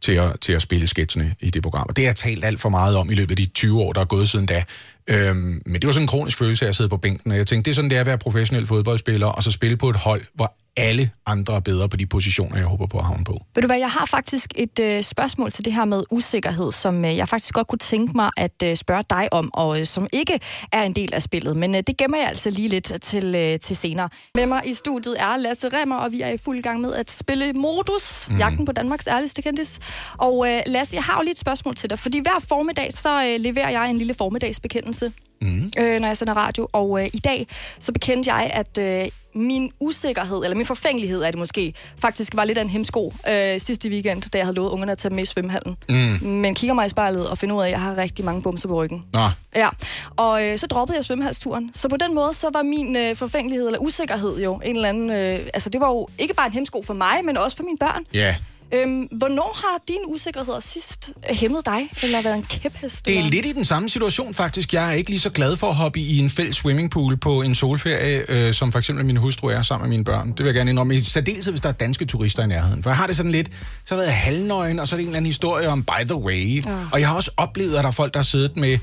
[0.00, 1.86] til at, til at spille sketchene i det program.
[1.88, 3.92] Og det har jeg talt alt for meget om i løbet af de 20 år,
[3.92, 4.64] der er gået siden da.
[5.06, 7.46] Øhm, men det var sådan en kronisk følelse at jeg sidde på bænken, og jeg
[7.46, 9.96] tænkte, det er sådan, det er at være professionel fodboldspiller, og så spille på et
[9.96, 13.42] hold, hvor alle andre er bedre på de positioner, jeg håber på at havne på.
[13.54, 17.04] Ved du hvad, jeg har faktisk et øh, spørgsmål til det her med usikkerhed, som
[17.04, 20.06] øh, jeg faktisk godt kunne tænke mig at øh, spørge dig om, og øh, som
[20.12, 20.40] ikke
[20.72, 23.58] er en del af spillet, men øh, det gemmer jeg altså lige lidt til, øh,
[23.58, 24.08] til senere.
[24.34, 27.10] Med mig i studiet er Lasse Remmer, og vi er i fuld gang med at
[27.10, 28.36] spille Modus, mm.
[28.36, 29.80] jagten på Danmarks ærligste kendis.
[30.18, 33.24] Og øh, Lasse, jeg har jo lige et spørgsmål til dig, fordi hver formiddag, så
[33.24, 35.70] øh, leverer jeg en lille formiddagsbekendelse mm.
[35.78, 36.68] øh, når jeg sender radio.
[36.72, 37.46] Og øh, i dag,
[37.78, 42.44] så bekendte jeg, at øh, min usikkerhed, eller min forfængelighed er det måske, faktisk var
[42.44, 45.22] lidt af en hemsko øh, sidste weekend, da jeg havde lovet ungerne at tage med
[45.22, 45.76] i svømmehallen.
[45.88, 46.28] Mm.
[46.28, 48.68] Men kigger mig i spejlet og finder ud af, at jeg har rigtig mange bumser
[48.68, 49.04] på ryggen.
[49.12, 49.20] Nå.
[49.54, 49.68] Ja,
[50.16, 51.70] og øh, så droppede jeg svømmehalsturen.
[51.74, 55.10] Så på den måde, så var min øh, forfængelighed, eller usikkerhed jo, en eller anden...
[55.10, 57.78] Øh, altså, det var jo ikke bare en hemsko for mig, men også for mine
[57.78, 58.04] børn.
[58.14, 58.18] Ja.
[58.18, 58.34] Yeah.
[58.74, 63.06] Øhm, hvornår har dine usikkerheder sidst hæmmet dig, eller været en kæphest?
[63.06, 63.30] Det er eller?
[63.30, 64.74] lidt i den samme situation faktisk.
[64.74, 67.54] Jeg er ikke lige så glad for at hoppe i en fælles swimmingpool på en
[67.54, 70.28] solferie, øh, som for eksempel min hustru er sammen med mine børn.
[70.28, 70.96] Det vil jeg gerne indrømme.
[70.96, 72.82] I særdeleshed, hvis der er danske turister i nærheden.
[72.82, 73.50] For jeg har det sådan lidt,
[73.84, 76.04] så har jeg været halvnøgen, og så er det en eller anden historie om by
[76.06, 76.66] the way.
[76.66, 76.76] Ja.
[76.92, 78.78] Og jeg har også oplevet, at der er folk, der har siddet med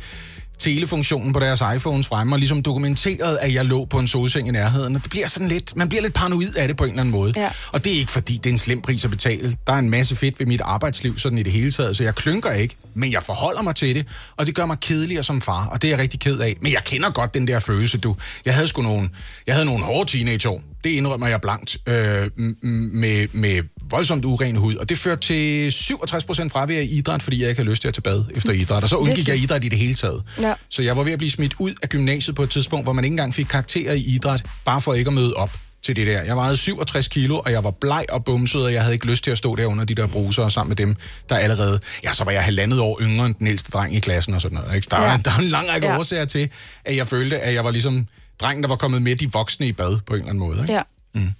[0.59, 4.51] telefunktionen på deres iPhones fremme, og ligesom dokumenteret, at jeg lå på en solseng i
[4.51, 4.95] nærheden.
[4.95, 7.11] Og det bliver sådan lidt, man bliver lidt paranoid af det på en eller anden
[7.11, 7.33] måde.
[7.35, 7.49] Ja.
[7.71, 9.55] Og det er ikke fordi, det er en slem pris at betale.
[9.67, 12.15] Der er en masse fedt ved mit arbejdsliv, sådan i det hele taget, så jeg
[12.15, 14.05] klynker ikke, men jeg forholder mig til det,
[14.37, 16.57] og det gør mig kedeligere som far, og det er jeg rigtig ked af.
[16.61, 18.15] Men jeg kender godt den der følelse, du.
[18.45, 19.09] Jeg havde sgu nogle,
[19.47, 20.61] jeg havde nogle hårde teenageår.
[20.83, 22.29] Det indrømmer jeg blankt, øh,
[22.61, 24.75] med, med voldsomt uren hud.
[24.75, 27.93] Og det førte til 67% fravær i idræt, fordi jeg ikke havde lyst til at
[27.93, 28.83] tage bad efter idræt.
[28.83, 30.23] Og så undgik jeg idræt i det hele taget.
[30.41, 30.53] Ja.
[30.69, 33.03] Så jeg var ved at blive smidt ud af gymnasiet på et tidspunkt, hvor man
[33.03, 35.51] ikke engang fik karakterer i idræt, bare for ikke at møde op
[35.83, 36.21] til det der.
[36.21, 39.23] Jeg vejede 67 kilo, og jeg var bleg og bumset, og jeg havde ikke lyst
[39.23, 40.95] til at stå der under de der bruser sammen med dem,
[41.29, 41.79] der allerede...
[42.03, 44.57] Ja, så var jeg halvandet år yngre end den ældste dreng i klassen og sådan
[44.57, 44.75] noget.
[44.75, 44.87] Ikke?
[44.91, 45.19] Der, ja.
[45.25, 45.97] der er en lang række ja.
[45.97, 46.49] årsager til,
[46.85, 48.07] at jeg følte, at jeg var ligesom
[48.41, 50.61] drengen, der var kommet med de voksne i bad på en eller anden måde.
[50.61, 50.73] Ikke?
[50.73, 50.81] Ja.
[51.13, 51.33] Mm.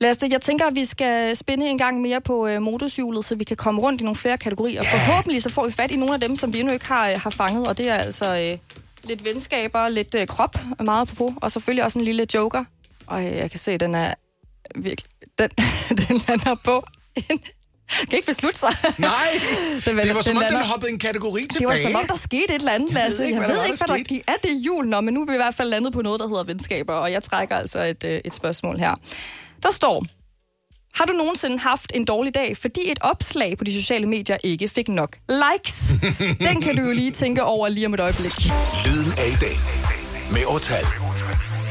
[0.00, 3.44] Lasse, jeg tænker, at vi skal spænde en gang mere på øh, motorhjulet, så vi
[3.44, 4.82] kan komme rundt i nogle flere kategorier.
[4.84, 5.06] Yeah.
[5.06, 7.20] Forhåbentlig så får vi fat i nogle af dem, som vi endnu ikke har, øh,
[7.20, 8.58] har fanget, og det er altså øh,
[9.04, 12.64] lidt venskaber, lidt øh, krop, meget på, og selvfølgelig også en lille joker.
[13.06, 14.14] Og øh, jeg kan se, at den er
[14.74, 15.10] virkelig...
[15.38, 15.48] Den,
[16.08, 16.84] den lander på
[17.16, 17.40] en
[18.00, 18.68] kan ikke beslutte sig.
[18.98, 19.12] Nej,
[19.84, 21.58] den, det var som om, lander- den hoppede en kategori tilbage.
[21.58, 23.24] Det var som om, der skete et eller andet, Jeg ved Lasse.
[23.24, 24.22] ikke, Jeg hvad ved der ikke, hvad der der gik.
[24.28, 24.86] Er det jul?
[24.88, 27.12] Nå, men nu er vi i hvert fald landet på noget, der hedder venskaber, og
[27.12, 28.94] jeg trækker altså et, øh, et spørgsmål her.
[29.62, 30.04] Der står,
[30.94, 34.68] har du nogensinde haft en dårlig dag, fordi et opslag på de sociale medier ikke
[34.68, 35.94] fik nok likes?
[36.48, 38.32] Den kan du jo lige tænke over lige om et øjeblik.
[38.86, 39.56] Lyden af i dag.
[40.32, 40.84] Med Årtal.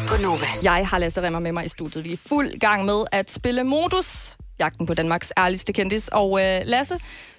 [0.08, 0.46] Gunova.
[0.64, 2.04] Jeg har Lasse Remmer med mig i studiet.
[2.04, 6.08] Vi er fuld gang med at spille Modus, jagten på Danmarks ærligste kendis.
[6.08, 6.96] Og øh, Lasse,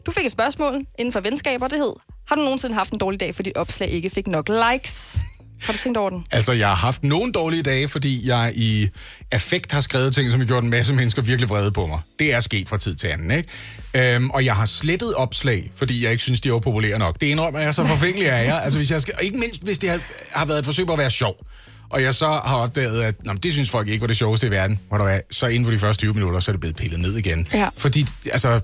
[0.06, 1.92] du fik et spørgsmål inden for venskaber, det hed,
[2.28, 5.24] har du nogensinde haft en dårlig dag, fordi dit opslag ikke fik nok likes?
[5.60, 6.26] Har du tænkt over den?
[6.30, 8.88] Altså, jeg har haft nogle dårlige dage, fordi jeg i
[9.32, 12.00] affekt har skrevet ting, som har gjort en masse mennesker virkelig vrede på mig.
[12.18, 13.48] Det er sket fra tid til anden, ikke?
[14.14, 17.20] Øhm, og jeg har slettet opslag, fordi jeg ikke synes, de var populære nok.
[17.20, 18.62] Det indrømmer jeg, så forfængelig af jeg.
[18.62, 20.00] Altså, hvis jeg skal, og ikke mindst, hvis det har,
[20.32, 21.36] har været et forsøg på at være sjov.
[21.94, 24.50] Og jeg så har opdaget, at nå, det synes folk ikke var det sjoveste i
[24.50, 24.80] verden.
[24.88, 27.00] Hvor der er, så inden for de første 20 minutter, så er det blevet pillet
[27.00, 27.46] ned igen.
[27.52, 27.68] Ja.
[27.76, 28.60] Fordi, altså,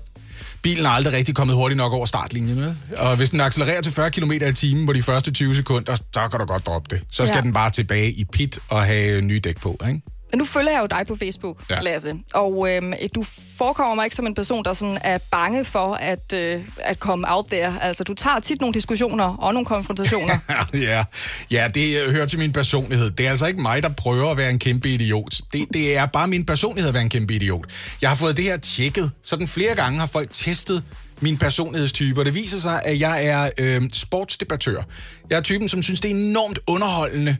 [0.61, 2.61] bilen er aldrig rigtig kommet hurtigt nok over startlinjen.
[2.61, 2.75] Vel?
[2.97, 6.27] Og hvis den accelererer til 40 km i timen på de første 20 sekunder, så
[6.31, 7.03] kan du godt droppe det.
[7.11, 7.41] Så skal Ja.
[7.41, 9.79] den bare tilbage i pit og have nye dæk på.
[9.87, 10.01] Ikke?
[10.31, 11.81] Men nu følger jeg jo dig på Facebook, Ja.
[11.81, 12.13] Lasse.
[12.33, 13.23] Og øhm, du
[13.57, 17.27] forekommer mig ikke som en person, der sådan er bange for at, øh, at komme
[17.29, 17.73] out there.
[17.81, 20.35] Altså, du tager tit nogle diskussioner og nogle konfrontationer.
[20.73, 21.03] ja.
[21.51, 23.11] ja, det øh, hører til min personlighed.
[23.11, 25.37] Det er altså ikke mig, der prøver at være en kæmpe idiot.
[25.53, 27.65] Det, det er bare min personlighed at være en kæmpe idiot.
[28.01, 29.11] Jeg har fået det her tjekket.
[29.23, 30.83] Sådan flere gange har folk testet
[31.19, 34.81] min personlighedstype, og det viser sig, at jeg er øh, sportsdebattør.
[35.29, 37.37] Jeg er typen, som synes, det er enormt underholdende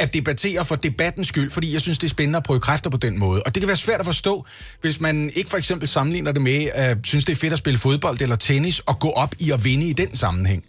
[0.00, 2.96] at debattere for debattens skyld, fordi jeg synes, det er spændende at prøve kræfter på
[2.96, 3.42] den måde.
[3.42, 4.44] Og det kan være svært at forstå,
[4.80, 7.78] hvis man ikke for eksempel sammenligner det med, at synes, det er fedt at spille
[7.78, 10.64] fodbold eller tennis, og gå op i at vinde i den sammenhæng.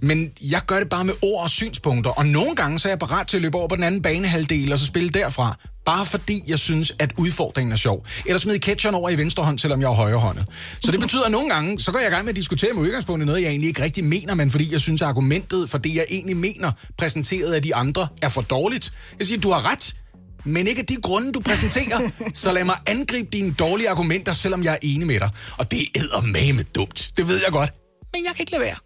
[0.00, 2.98] Men jeg gør det bare med ord og synspunkter, og nogle gange så er jeg
[2.98, 5.56] parat til at løbe over på den anden banehalvdel og så spille derfra.
[5.84, 8.06] Bare fordi jeg synes, at udfordringen er sjov.
[8.26, 10.46] Eller smide catcheren over i venstre hånd, selvom jeg er højrehåndet.
[10.80, 12.82] Så det betyder, at nogle gange, så går jeg i gang med at diskutere med
[12.82, 15.78] udgangspunkt i noget, jeg egentlig ikke rigtig mener, men fordi jeg synes, at argumentet for
[15.78, 18.92] det, jeg egentlig mener, præsenteret af de andre, er for dårligt.
[19.18, 19.96] Jeg siger, du har ret,
[20.44, 22.10] men ikke af de grunde, du præsenterer.
[22.34, 25.30] så lad mig angribe dine dårlige argumenter, selvom jeg er enig med dig.
[25.58, 27.10] Og det er med dumt.
[27.16, 27.72] Det ved jeg godt.
[28.12, 28.76] Men jeg kan ikke lade være.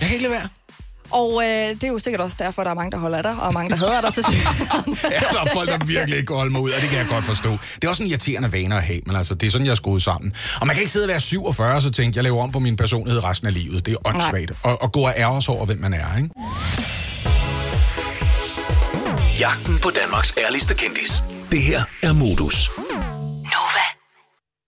[0.00, 0.48] Jeg kan ikke lade være
[1.10, 3.36] og øh, det er jo sikkert også derfor, der er mange, der holder af dig,
[3.40, 4.24] og mange, der hader dig til.
[5.10, 7.06] Ja, der er folk, der virkelig ikke kan holde mig ud, og det kan jeg
[7.10, 7.50] godt forstå.
[7.74, 9.74] Det er også en irriterende vane at have, men altså, det er sådan, jeg er
[9.76, 10.32] skruet sammen.
[10.60, 12.58] Og man kan ikke sidde og være 47 og så tænke, jeg laver om på
[12.58, 13.86] min personlighed resten af livet.
[13.86, 14.52] Det er åndssvagt.
[14.62, 16.30] Og, og gå og ærge sig over, hvem man er, ikke?
[19.40, 21.22] Jagten på Danmarks ærligste kendis.
[21.50, 22.70] Det her er Modus.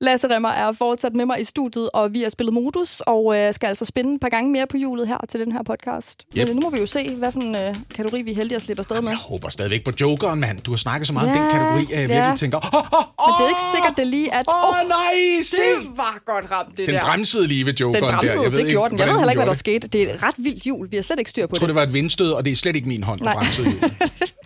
[0.02, 3.54] Lasse Remmer er fortsat med mig i studiet, og vi har spillet modus, og øh,
[3.54, 6.24] skal altså spænde et par gange mere på hjulet her til den her podcast.
[6.36, 6.48] Yep.
[6.48, 8.62] Men nu må vi jo se, hvad for en øh, kategori vi er heldige at
[8.62, 9.10] slippe afsted med.
[9.10, 10.60] Jeg håber stadigvæk på Jokeren, mand.
[10.60, 12.14] Du har snakket så meget ja, om den kategori, at jeg ja.
[12.14, 14.46] virkelig tænker, åh, åh, åh, Men det er ikke sikkert, det lige at...
[14.48, 15.56] Åh, oh, nej, se!
[15.56, 17.00] Det var godt ramt, det Den der.
[17.02, 18.42] bremsede lige ved Jokeren Den bremsede, der.
[18.42, 18.98] Jeg ved det ikke, gjorde den.
[18.98, 19.88] Jeg ved heller ikke, hvad der skete.
[19.88, 20.90] Det er et ret vildt hjul.
[20.90, 21.74] Vi har slet ikke styr på Jeg tror, det.
[21.74, 23.34] det var et vindstød, og det er slet ikke min hånd, der Nej.
[23.34, 23.92] bremsede hjulet.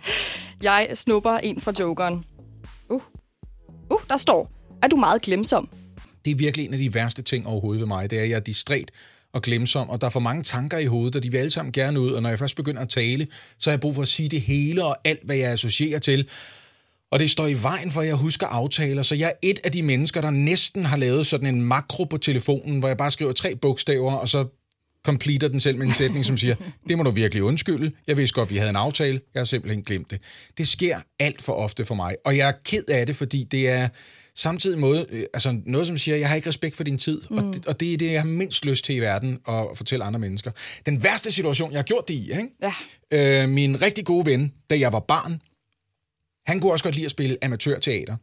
[0.69, 2.23] Jeg snupper en fra jokeren.
[2.89, 3.01] Uh.
[3.89, 5.69] Uh, der står, er du meget glemsom?
[6.25, 8.35] Det er virkelig en af de værste ting overhovedet ved mig, det er, at jeg
[8.35, 8.91] er distræt
[9.33, 11.71] og glemsom, og der er for mange tanker i hovedet, og de vil alle sammen
[11.71, 13.27] gerne ud, og når jeg først begynder at tale,
[13.59, 16.29] så har jeg brug for at sige det hele og alt, hvad jeg associerer til.
[17.11, 19.71] Og det står i vejen for, at jeg husker aftaler, så jeg er et af
[19.71, 23.33] de mennesker, der næsten har lavet sådan en makro på telefonen, hvor jeg bare skriver
[23.33, 24.45] tre bogstaver, og så
[25.05, 26.55] completer den selv med en sætning, som siger,
[26.89, 27.91] det må du virkelig undskylde.
[28.07, 29.21] Jeg vidste godt, vi havde en aftale.
[29.33, 30.21] Jeg har simpelthen glemt det.
[30.57, 33.69] Det sker alt for ofte for mig, og jeg er ked af det, fordi det
[33.69, 33.87] er
[34.35, 37.37] samtidig måde, øh, altså noget, som siger, jeg har ikke respekt for din tid, mm.
[37.37, 40.05] og, det, og det er det, jeg har mindst lyst til i verden at fortælle
[40.05, 40.51] andre mennesker.
[40.85, 42.47] Den værste situation, jeg har gjort det i, ikke?
[42.61, 43.43] Ja.
[43.43, 45.41] Øh, min rigtig gode ven, da jeg var barn,
[46.47, 48.15] han kunne også godt lide at spille amatørteater.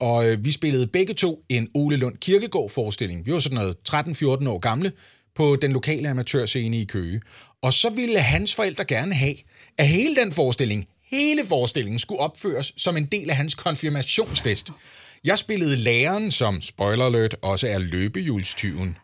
[0.00, 3.26] Og øh, vi spillede begge to en Ole Lund Kirkegaard-forestilling.
[3.26, 4.92] Vi var sådan noget 13-14 år gamle
[5.34, 7.20] på den lokale amatørscene i Køge.
[7.62, 9.34] Og så ville hans forældre gerne have,
[9.78, 14.70] at hele den forestilling, hele forestillingen, skulle opføres som en del af hans konfirmationsfest.
[15.24, 18.96] Jeg spillede læreren, som, spoiler alert, også er løbehjulstyven.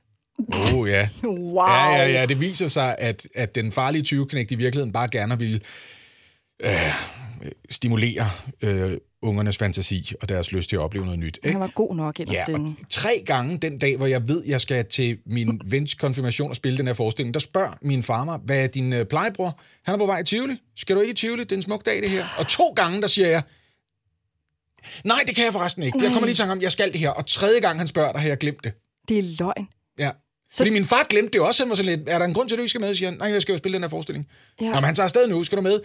[0.54, 1.08] Åh oh, ja.
[1.24, 1.66] Wow.
[1.68, 2.26] Ja, ja, ja.
[2.26, 5.60] Det viser sig, at, at den farlige 20 i virkeligheden bare gerne ville
[6.64, 6.92] øh,
[7.70, 8.30] stimulere
[8.62, 11.38] øh, ungernes fantasi og deres lyst til at opleve noget nyt.
[11.42, 11.52] Ikke?
[11.52, 12.74] Han var god nok inderst Ja, inde.
[12.90, 16.78] tre gange den dag, hvor jeg ved, jeg skal til min vens konfirmation og spille
[16.78, 19.60] den her forestilling, der spørger min far mig, hvad er din øh, plejebror?
[19.84, 20.56] Han er på vej i Tivoli.
[20.76, 21.44] Skal du ikke i Tivoli?
[21.44, 22.24] Det er en smuk dag, det her.
[22.38, 23.42] Og to gange, der siger jeg,
[25.04, 25.98] nej, det kan jeg forresten ikke.
[26.02, 27.10] Jeg kommer lige i tanke om, jeg skal det her.
[27.10, 28.72] Og tredje gang, han spørger, der har jeg glemt det.
[29.08, 29.68] Det er løgn.
[29.98, 30.10] Ja.
[30.50, 30.56] Så...
[30.56, 31.62] Fordi min far glemte det også.
[31.62, 32.94] Han var sådan lidt, er der en grund til, at du ikke skal med?
[32.94, 34.28] Siger han, nej, jeg skal jo spille den her forestilling.
[34.60, 34.66] Ja.
[34.66, 35.80] Nå, men han tager afsted nu, skal du med?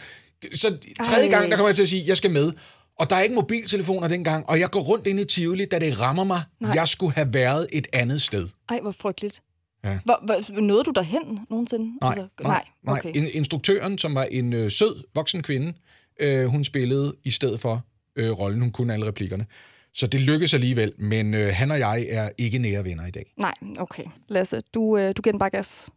[0.54, 1.30] Så tredje Ej.
[1.30, 2.52] gang, der kommer jeg til at sige, jeg skal med.
[3.00, 6.00] Og der er ikke mobiltelefoner dengang, og jeg går rundt ind i Tivoli, da det
[6.00, 6.42] rammer mig.
[6.60, 6.72] Nej.
[6.76, 8.48] Jeg skulle have været et andet sted.
[8.70, 9.42] Ej, hvor frygteligt.
[9.84, 10.00] Ja.
[10.06, 11.86] Hvor, hvor, nåede du derhen nogensinde?
[12.02, 13.00] Nej, altså, nej, nej.
[13.00, 13.10] okay.
[13.14, 15.74] In- instruktøren, som var en øh, sød, voksen kvinde,
[16.20, 18.62] øh, hun spillede i stedet for øh, rollen.
[18.62, 19.46] Hun kunne alle replikkerne.
[19.94, 23.34] Så det lykkedes alligevel, men øh, han og jeg er ikke nære venner i dag.
[23.38, 24.04] Nej, okay.
[24.28, 25.90] Lasse, du, øh, du giver den bare gas.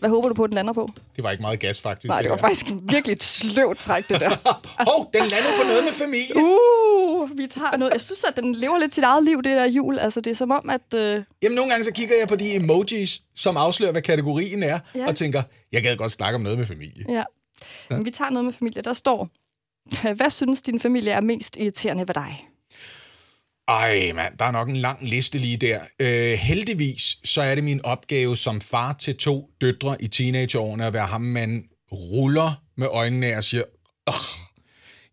[0.00, 0.90] Hvad håber du på, den lander på?
[1.16, 2.08] Det var ikke meget gas, faktisk.
[2.08, 2.40] Nej, det var her.
[2.42, 4.30] faktisk virkelig et sløvt træk, det der.
[4.88, 6.36] Åh, oh, den landede på noget med familie.
[6.36, 7.92] Uh, vi tager noget.
[7.92, 9.98] Jeg synes, at den lever lidt sit eget liv, det der jul.
[9.98, 10.94] Altså, det er som om, at...
[10.94, 11.22] Øh...
[11.42, 15.00] Jamen, nogle gange så kigger jeg på de emojis, som afslører, hvad kategorien er, Ja.
[15.00, 15.08] ja.
[15.08, 17.04] og tænker, jeg gad godt snakke om noget med familie.
[17.08, 17.22] Ja.
[17.90, 18.82] Men vi tager noget med familie.
[18.82, 19.28] Der står,
[20.16, 22.46] hvad synes din familie er mest irriterende ved dig?
[23.68, 25.80] Ej, mand, der er nok en lang liste lige der.
[25.98, 30.92] Øh, heldigvis, så er det min opgave som far til to døtre i teenageårene at
[30.92, 33.62] være ham, man ruller med øjnene af og siger,
[34.08, 34.14] Åh,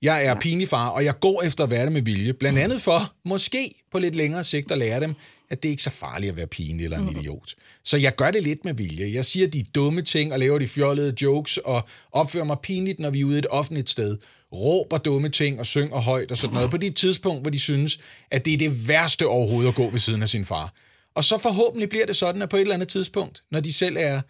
[0.02, 2.34] jeg er pinlig far, og jeg går efter at være det med vilje.
[2.34, 5.14] Blandt andet for, måske på lidt længere sigt, at lære dem,
[5.50, 7.56] at det ikke er så farligt at være pinlig eller en idiot.
[7.84, 9.14] Så jeg gør det lidt med vilje.
[9.14, 13.10] Jeg siger de dumme ting og laver de fjollede jokes og opfører mig pinligt, når
[13.10, 14.18] vi er ude et offentligt sted.
[14.54, 18.00] Råber dumme ting og synger højt og sådan noget på det tidspunkt, hvor de synes,
[18.32, 20.74] at det er det værste overhovedet at gå ved siden af sin far.
[21.16, 23.98] Og så forhåbentlig bliver det sådan, at på et eller andet tidspunkt, når de selv
[24.00, 24.22] er,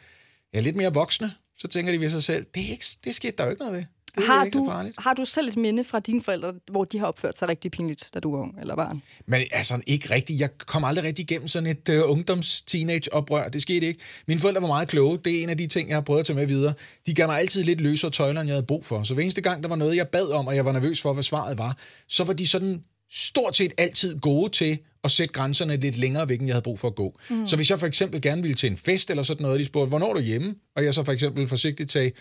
[0.53, 3.37] er lidt mere voksne, så tænker de ved sig selv, det, er ikke, det skete
[3.37, 3.83] der jo ikke noget ved.
[4.17, 4.95] Det Har ikke du, farligt.
[4.99, 8.09] har du selv et minde fra dine forældre, hvor de har opført sig rigtig pinligt,
[8.13, 9.01] da du var ung eller barn?
[9.25, 10.39] Men altså ikke rigtigt.
[10.39, 13.49] Jeg kom aldrig rigtig igennem sådan et uh, ungdoms-teenage-oprør.
[13.49, 13.99] Det skete ikke.
[14.27, 15.19] Mine forældre var meget kloge.
[15.25, 16.73] Det er en af de ting, jeg har prøvet at tage med videre.
[17.05, 19.03] De gav mig altid lidt løsere tøjler, end jeg havde brug for.
[19.03, 21.13] Så hver eneste gang, der var noget, jeg bad om, og jeg var nervøs for,
[21.13, 21.77] hvad svaret var,
[22.07, 26.39] så var de sådan stort set altid gode til at sætte grænserne lidt længere væk,
[26.39, 27.19] end jeg havde brug for at gå.
[27.29, 27.47] Mm.
[27.47, 29.89] Så hvis jeg for eksempel gerne ville til en fest eller sådan noget, de spurgte,
[29.89, 30.55] hvornår er du hjemme?
[30.75, 32.11] Og jeg så for eksempel forsigtigt sagde,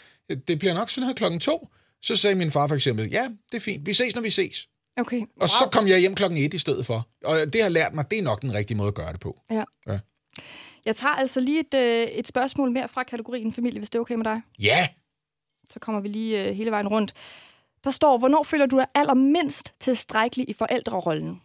[0.49, 1.69] det bliver nok sådan her klokken to.
[2.03, 3.87] Så sagde min far for eksempel, ja, det er fint.
[3.87, 4.69] Vi ses, når vi ses.
[4.97, 5.23] Okay.
[5.41, 7.09] Og så kom jeg hjem klokken et i stedet for.
[7.25, 9.41] Og det har lært mig, det er nok den rigtige måde at gøre det på.
[9.51, 9.65] Ja.
[9.89, 9.99] Ja.
[10.85, 14.01] Jeg tager altså lige et, øh, et spørgsmål mere fra kategorien familie, hvis det er
[14.01, 14.41] okay med dig.
[14.63, 14.89] Ja,
[15.71, 17.15] Så kommer vi lige øh, hele vejen rundt.
[17.85, 21.41] Der står, hvornår føler du dig allermindst tilstrækkelig i forældrerollen?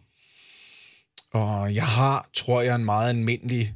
[1.32, 3.74] og jeg har, tror jeg, en meget almindelig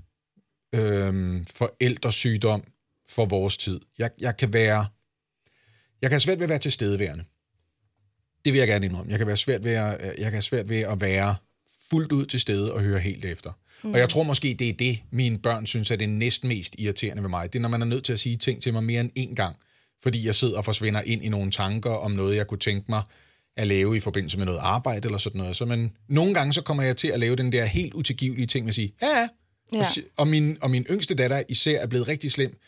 [0.74, 2.64] øhm, forældresygdom
[3.08, 3.80] for vores tid.
[3.98, 4.86] Jeg, jeg kan være...
[6.06, 7.24] Jeg kan have svært ved at være tilstedeværende.
[8.44, 9.10] Det vil jeg gerne indrømme.
[9.10, 11.36] Jeg kan, være svært ved at, jeg kan have svært ved at være
[11.90, 13.52] fuldt ud til stede og høre helt efter.
[13.82, 13.92] Mm.
[13.92, 17.22] Og jeg tror måske, det er det, mine børn synes er det næsten mest irriterende
[17.22, 17.52] ved mig.
[17.52, 19.34] Det er, når man er nødt til at sige ting til mig mere end én
[19.34, 19.56] gang,
[20.02, 23.02] fordi jeg sidder og forsvinder ind i nogle tanker om noget, jeg kunne tænke mig
[23.56, 25.56] at lave i forbindelse med noget arbejde eller sådan noget.
[25.56, 28.64] Så men nogle gange så kommer jeg til at lave den der helt utilgivelige ting
[28.64, 29.28] med at sige, ja, ja.
[29.74, 29.84] Ja.
[30.16, 32.58] Og, min, og min yngste datter især er blevet rigtig slem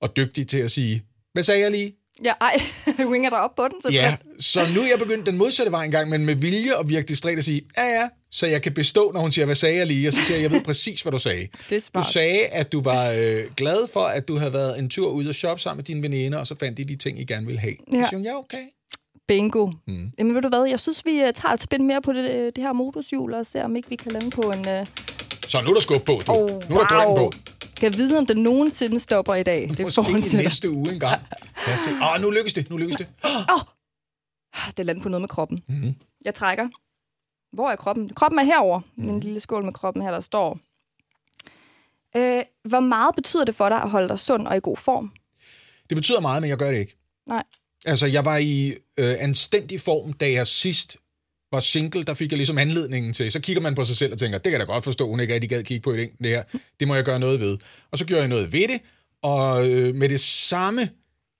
[0.00, 1.94] og dygtig til at sige, hvad sagde jeg lige?
[2.24, 2.60] Ja, ej,
[3.12, 4.40] winger dig op på den Ja, simpelthen.
[4.40, 7.38] så nu er jeg begyndt den modsatte vej engang, men med vilje og virkelig distræt
[7.38, 10.08] at sige, ja, ja, så jeg kan bestå, når hun siger, hvad sagde jeg lige?
[10.08, 11.48] Og så siger jeg, jeg ved præcis, hvad du sagde.
[11.70, 12.06] Det er Du smart.
[12.06, 15.34] sagde, at du var øh, glad for, at du havde været en tur ud og
[15.34, 17.74] shoppe sammen med dine veninder, og så fandt de de ting, I gerne ville have.
[17.92, 17.96] Ja.
[17.98, 18.02] Ja.
[18.04, 18.62] Så siger hun, ja, okay.
[19.28, 19.70] Bingo.
[19.86, 20.10] Mm.
[20.18, 22.46] Jamen ved du hvad, jeg synes, vi øh, tager et spin mere på det, øh,
[22.56, 24.80] det her motorhjul, og ser om ikke vi kan lande på en...
[24.80, 24.86] Uh...
[25.48, 26.32] Så nu er der skub på, du.
[26.32, 27.32] Oh, nu er der drøn på.
[27.76, 29.68] Kan jeg vide, om det nogensinde stopper i dag?
[29.68, 31.22] Det Måske i næste uge engang.
[31.66, 31.90] Lad os se.
[31.90, 33.06] Åh, nu lykkes det, nu lykkes det.
[34.76, 35.62] Det lander på noget med kroppen.
[35.68, 35.94] Mm-hmm.
[36.24, 36.68] Jeg trækker.
[37.52, 38.14] Hvor er kroppen?
[38.14, 38.80] Kroppen er herover.
[38.96, 39.04] Mm.
[39.04, 40.58] Min lille skål med kroppen her, der står.
[42.16, 45.12] Øh, hvor meget betyder det for dig at holde dig sund og i god form?
[45.88, 46.96] Det betyder meget, men jeg gør det ikke.
[47.26, 47.42] Nej.
[47.86, 48.68] Altså, jeg var i
[48.98, 50.96] øh, anstændig form, da jeg sidst
[51.54, 53.30] var single, der fik jeg ligesom anledningen til.
[53.30, 55.20] Så kigger man på sig selv og tænker, det kan jeg da godt forstå, hun
[55.20, 56.42] ikke rigtig gad kigge på i det her.
[56.80, 57.56] Det må jeg gøre noget ved.
[57.90, 58.80] Og så gjorde jeg noget ved det,
[59.22, 60.88] og øh, med det samme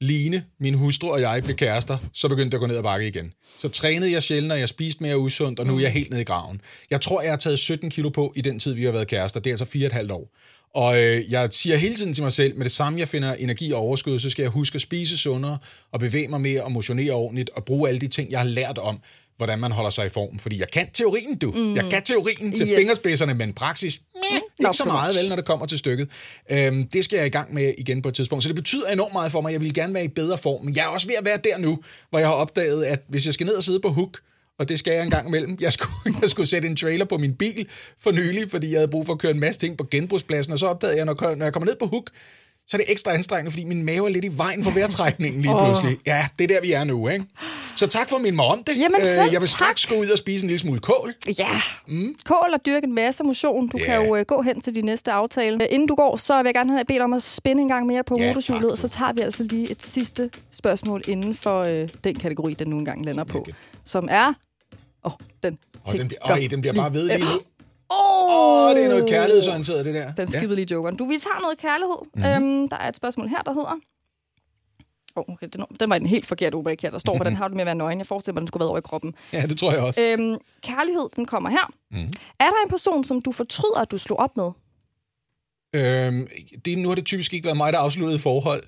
[0.01, 3.07] Line, min hustru og jeg blev kærester, så begyndte jeg at gå ned ad bakke
[3.07, 3.33] igen.
[3.59, 6.23] Så trænede jeg sjældent, og jeg spiste mere usundt, og nu er jeg helt nede
[6.23, 6.61] i graven.
[6.91, 9.41] Jeg tror, jeg har taget 17 kilo på i den tid, vi har været kærester.
[9.41, 10.31] Det er altså fire og et halvt år.
[10.75, 13.73] Og øh, jeg siger hele tiden til mig selv, med det samme jeg finder energi
[13.73, 15.59] og overskud, så skal jeg huske at spise sundere,
[15.93, 18.79] og bevæge mig mere, og motionere ordentligt, og bruge alle de ting, jeg har lært
[18.79, 19.01] om,
[19.37, 20.39] hvordan man holder sig i form.
[20.39, 21.51] Fordi jeg kan teorien, du.
[21.51, 21.77] Mm.
[21.77, 22.77] Jeg kan teorien til Yes.
[22.79, 26.09] fingerspidserne, men praksis, meh, Not ikke så meget vel, når det kommer til stykket.
[26.51, 28.43] Øhm, det skal jeg i gang med igen på et tidspunkt.
[28.45, 29.53] Så det betyder enormt meget for mig.
[29.53, 30.65] Jeg vil gerne være i bedre form.
[30.65, 31.79] Men jeg er også ved at være der nu,
[32.11, 34.19] hvor jeg har opdaget, at hvis jeg skal ned og sidde på hook,
[34.59, 35.57] og det skal jeg en gang imellem.
[35.61, 37.69] Jeg skulle, jeg skulle sætte en trailer på min bil
[38.01, 40.59] for nylig, fordi jeg havde brug for at køre en masse ting på genbrugspladsen, og
[40.59, 42.11] så opdagede jeg, når, når jeg kommer ned på hook,
[42.69, 45.55] så er det ekstra anstrengende, fordi min mave er lidt i vejen for vejrtrækningen lige
[45.55, 45.65] Åh.
[45.67, 45.99] pludselig.
[46.07, 47.25] Ja, det er der, vi er nu, ikke?
[47.77, 48.79] Så tak for min mig om det.
[48.79, 49.59] Jamen, selv jeg vil tak.
[49.59, 51.15] straks gå ud og spise en lille smule kål.
[51.39, 51.49] Ja.
[51.89, 52.15] Mm.
[52.25, 53.69] Kål og dyrke en masse motion.
[53.69, 53.85] Du Ja.
[53.85, 55.57] kan jo uh, gå hen til din næste aftale.
[55.57, 57.87] Uh, inden du går, så vil jeg gerne have bedt om at spænde en gang
[57.87, 61.35] mere på Ja, motorhjulet, tak, og så tager vi altså lige et sidste spørgsmål inden
[61.35, 63.47] for uh, den kategori, den nu engang lander på,
[63.85, 64.29] som er...
[64.29, 67.27] Åh, oh, den Og den, bliver- øj, den bliver bare ved lige nu.
[67.91, 70.13] Åh, Åh, det er noget kærlighedsorienteret, det der.
[70.15, 70.39] Den Ja.
[70.39, 70.97] skippede lige jokeren.
[70.97, 71.97] Du, vi tager noget kærlighed.
[72.15, 72.25] Mhm.
[72.41, 72.59] Mm-hmm.
[72.61, 73.75] Øhm, der er et spørgsmål her, der hedder...
[75.17, 76.91] Oh, okay, den, den var en helt forkert rubrik her.
[76.91, 77.99] Der står, hvordan har du med at være nøgen?
[77.99, 79.15] Jeg forestiller mig, den skulle være over i kroppen.
[79.33, 80.05] Ja, det tror jeg også.
[80.05, 81.73] Øhm, kærlighed, den kommer her.
[81.91, 82.13] Mhm.
[82.41, 84.51] Er der en person, som du fortryder, at du slog op med?
[85.75, 86.27] Øhm,
[86.65, 88.63] det, nu har det typisk ikke været mig, der afsluttede forhold.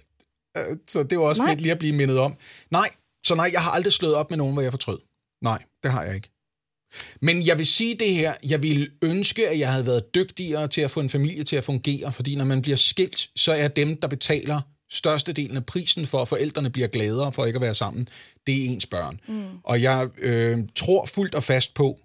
[0.56, 1.50] Øh, Så det var også Nej.
[1.50, 2.34] fedt lige at blive mindet om.
[2.70, 2.88] Nej,
[3.26, 4.98] så nej, jeg har aldrig slået op med nogen, hvor jeg fortrød.
[5.42, 6.30] Nej, det har jeg ikke.
[7.20, 10.80] Men jeg vil sige det her, jeg ville ønske, at jeg havde været dygtigere til
[10.80, 13.96] at få en familie til at fungere, fordi når man bliver skilt, så er dem,
[14.00, 14.60] der betaler
[14.90, 18.08] størstedelen af prisen for, at forældrene bliver gladere for ikke at være sammen,
[18.46, 19.20] det er ens børn.
[19.28, 19.44] Mm.
[19.64, 21.98] Og jeg øh, tror fuldt og fast på,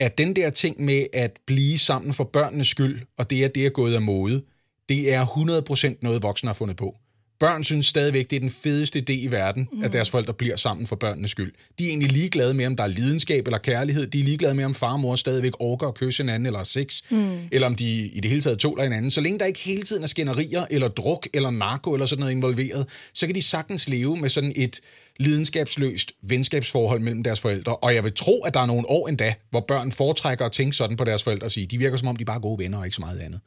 [0.00, 3.66] at den der ting med at blive sammen for børnenes skyld, og det er det
[3.66, 4.42] er gået af mode,
[4.88, 6.96] det er 100% noget, voksne har fundet på.
[7.40, 9.84] Børn synes stadigvæk, det er den fedeste idé i verden, mm.
[9.84, 11.52] at deres forældre bliver sammen for børnenes skyld.
[11.78, 14.06] De er egentlig ligeglade med, om der er lidenskab eller kærlighed.
[14.06, 17.02] De er ligeglade med, om far og mor stadigvæk orker at kysse hinanden eller sex,
[17.10, 17.38] mm.
[17.52, 19.10] eller om de i det hele taget tåler hinanden.
[19.10, 22.32] Så længe der ikke hele tiden er skænderier, eller druk, eller narko, eller sådan noget
[22.32, 24.80] involveret, så kan de sagtens leve med sådan et
[25.18, 27.76] lidenskabsløst venskabsforhold mellem deres forældre.
[27.76, 30.76] Og jeg vil tro, at der er nogle år endda, hvor børn foretrækker at tænke
[30.76, 32.78] sådan på deres forældre og sige, de virker som om, de bare er gode venner
[32.78, 33.40] og ikke så meget andet.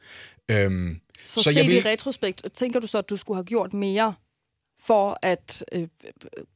[0.48, 1.76] Øhm, Så, så set vil...
[1.76, 4.14] i retrospekt, tænker du så, at du skulle have gjort mere
[4.86, 5.88] for at øh,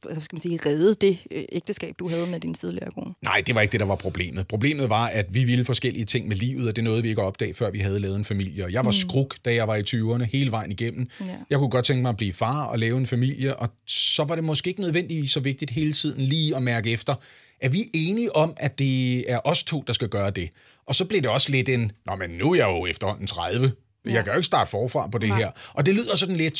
[0.01, 3.13] hvad skal man sige, redde det øh, ægteskab, du havde med din tidligere kone?
[3.21, 4.47] Nej, det var ikke det, der var problemet.
[4.47, 7.25] Problemet var, at vi ville forskellige ting med livet, og det nåede vi ikke at
[7.25, 8.65] opdage, før vi havde lavet en familie.
[8.65, 9.09] Og jeg var mm.
[9.09, 11.09] skruk, da jeg var i 20'erne, hele vejen igennem.
[11.19, 11.25] Ja.
[11.49, 14.35] Jeg kunne godt tænke mig at blive far og lave en familie, og så var
[14.35, 17.15] det måske ikke nødvendigvis så vigtigt hele tiden lige at mærke efter,
[17.61, 20.49] er vi enige om, at det er os to, der skal gøre det?
[20.85, 23.71] Og så blev det også lidt en, nå, men nu er jeg jo efterhånden 30.
[24.09, 24.15] Ja.
[24.15, 25.37] Jeg kan jo ikke starte forfra på det Nej.
[25.37, 25.51] her.
[25.73, 26.59] Og det lyder sådan lidt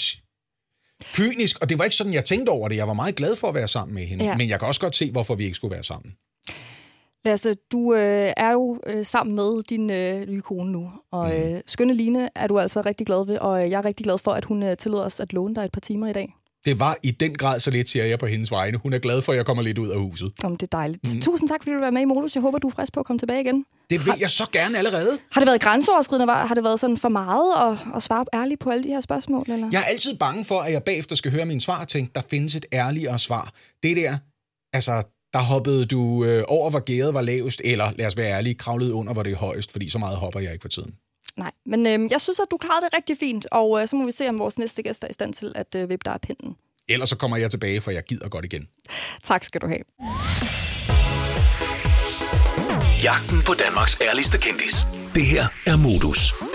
[1.14, 2.76] kynisk, og det var ikke sådan, jeg tænkte over det.
[2.76, 4.38] Jeg var meget glad for at være sammen med hende, Ja.
[4.38, 6.14] men jeg kan også godt se, hvorfor vi ikke skulle være sammen.
[7.26, 11.62] Lasse, du øh, er jo øh, sammen med din øh, nye kone nu, og øh,
[11.68, 14.32] skønne Line er du altså rigtig glad ved, og øh, jeg er rigtig glad for,
[14.32, 16.34] at hun øh, tillod os at låne dig et par timer i dag.
[16.68, 18.78] Det var i den grad så lidt, siger jeg på hendes vegne.
[18.78, 20.32] Hun er glad for, at jeg kommer lidt ud af huset.
[20.44, 21.16] Om det er dejligt.
[21.16, 21.22] Mm.
[21.22, 22.36] Tusind tak, fordi du være med i Modus.
[22.36, 23.66] Jeg håber, du er frisk på at komme tilbage igen.
[23.90, 25.18] Det vil jeg så gerne allerede.
[25.32, 26.28] Har det været grænseoverskridende?
[26.28, 29.02] Var- Har det været sådan for meget at, at svare ærligt på alle de her
[29.02, 29.46] spørgsmål?
[29.52, 29.70] Eller?
[29.72, 32.22] Jeg er altid bange for, at jeg bagefter skal høre mine svar og tænke, der
[32.30, 33.52] findes et ærligere svar.
[33.84, 34.18] Det der,
[34.74, 35.02] altså,
[35.34, 38.94] der hoppede du øh, over, hvor gæret var lavest, eller lad os være ærlige, kravlede
[38.94, 40.94] under, hvor det er højest, fordi så meget hopper jeg ikke for tiden.
[41.38, 44.06] Nej, men øh, jeg synes, at du klarede det rigtig fint, og øh, så må
[44.06, 46.22] vi se, om vores næste gæst er i stand til at øh, vippe dig af
[46.22, 46.56] pinden.
[46.90, 48.68] Ellers så kommer jeg tilbage, for jeg gider godt igen.
[49.24, 49.84] Tak skal du have.
[53.04, 54.88] Jagten på Danmarks ærligste kendis.
[55.16, 56.47] Det her er Modus.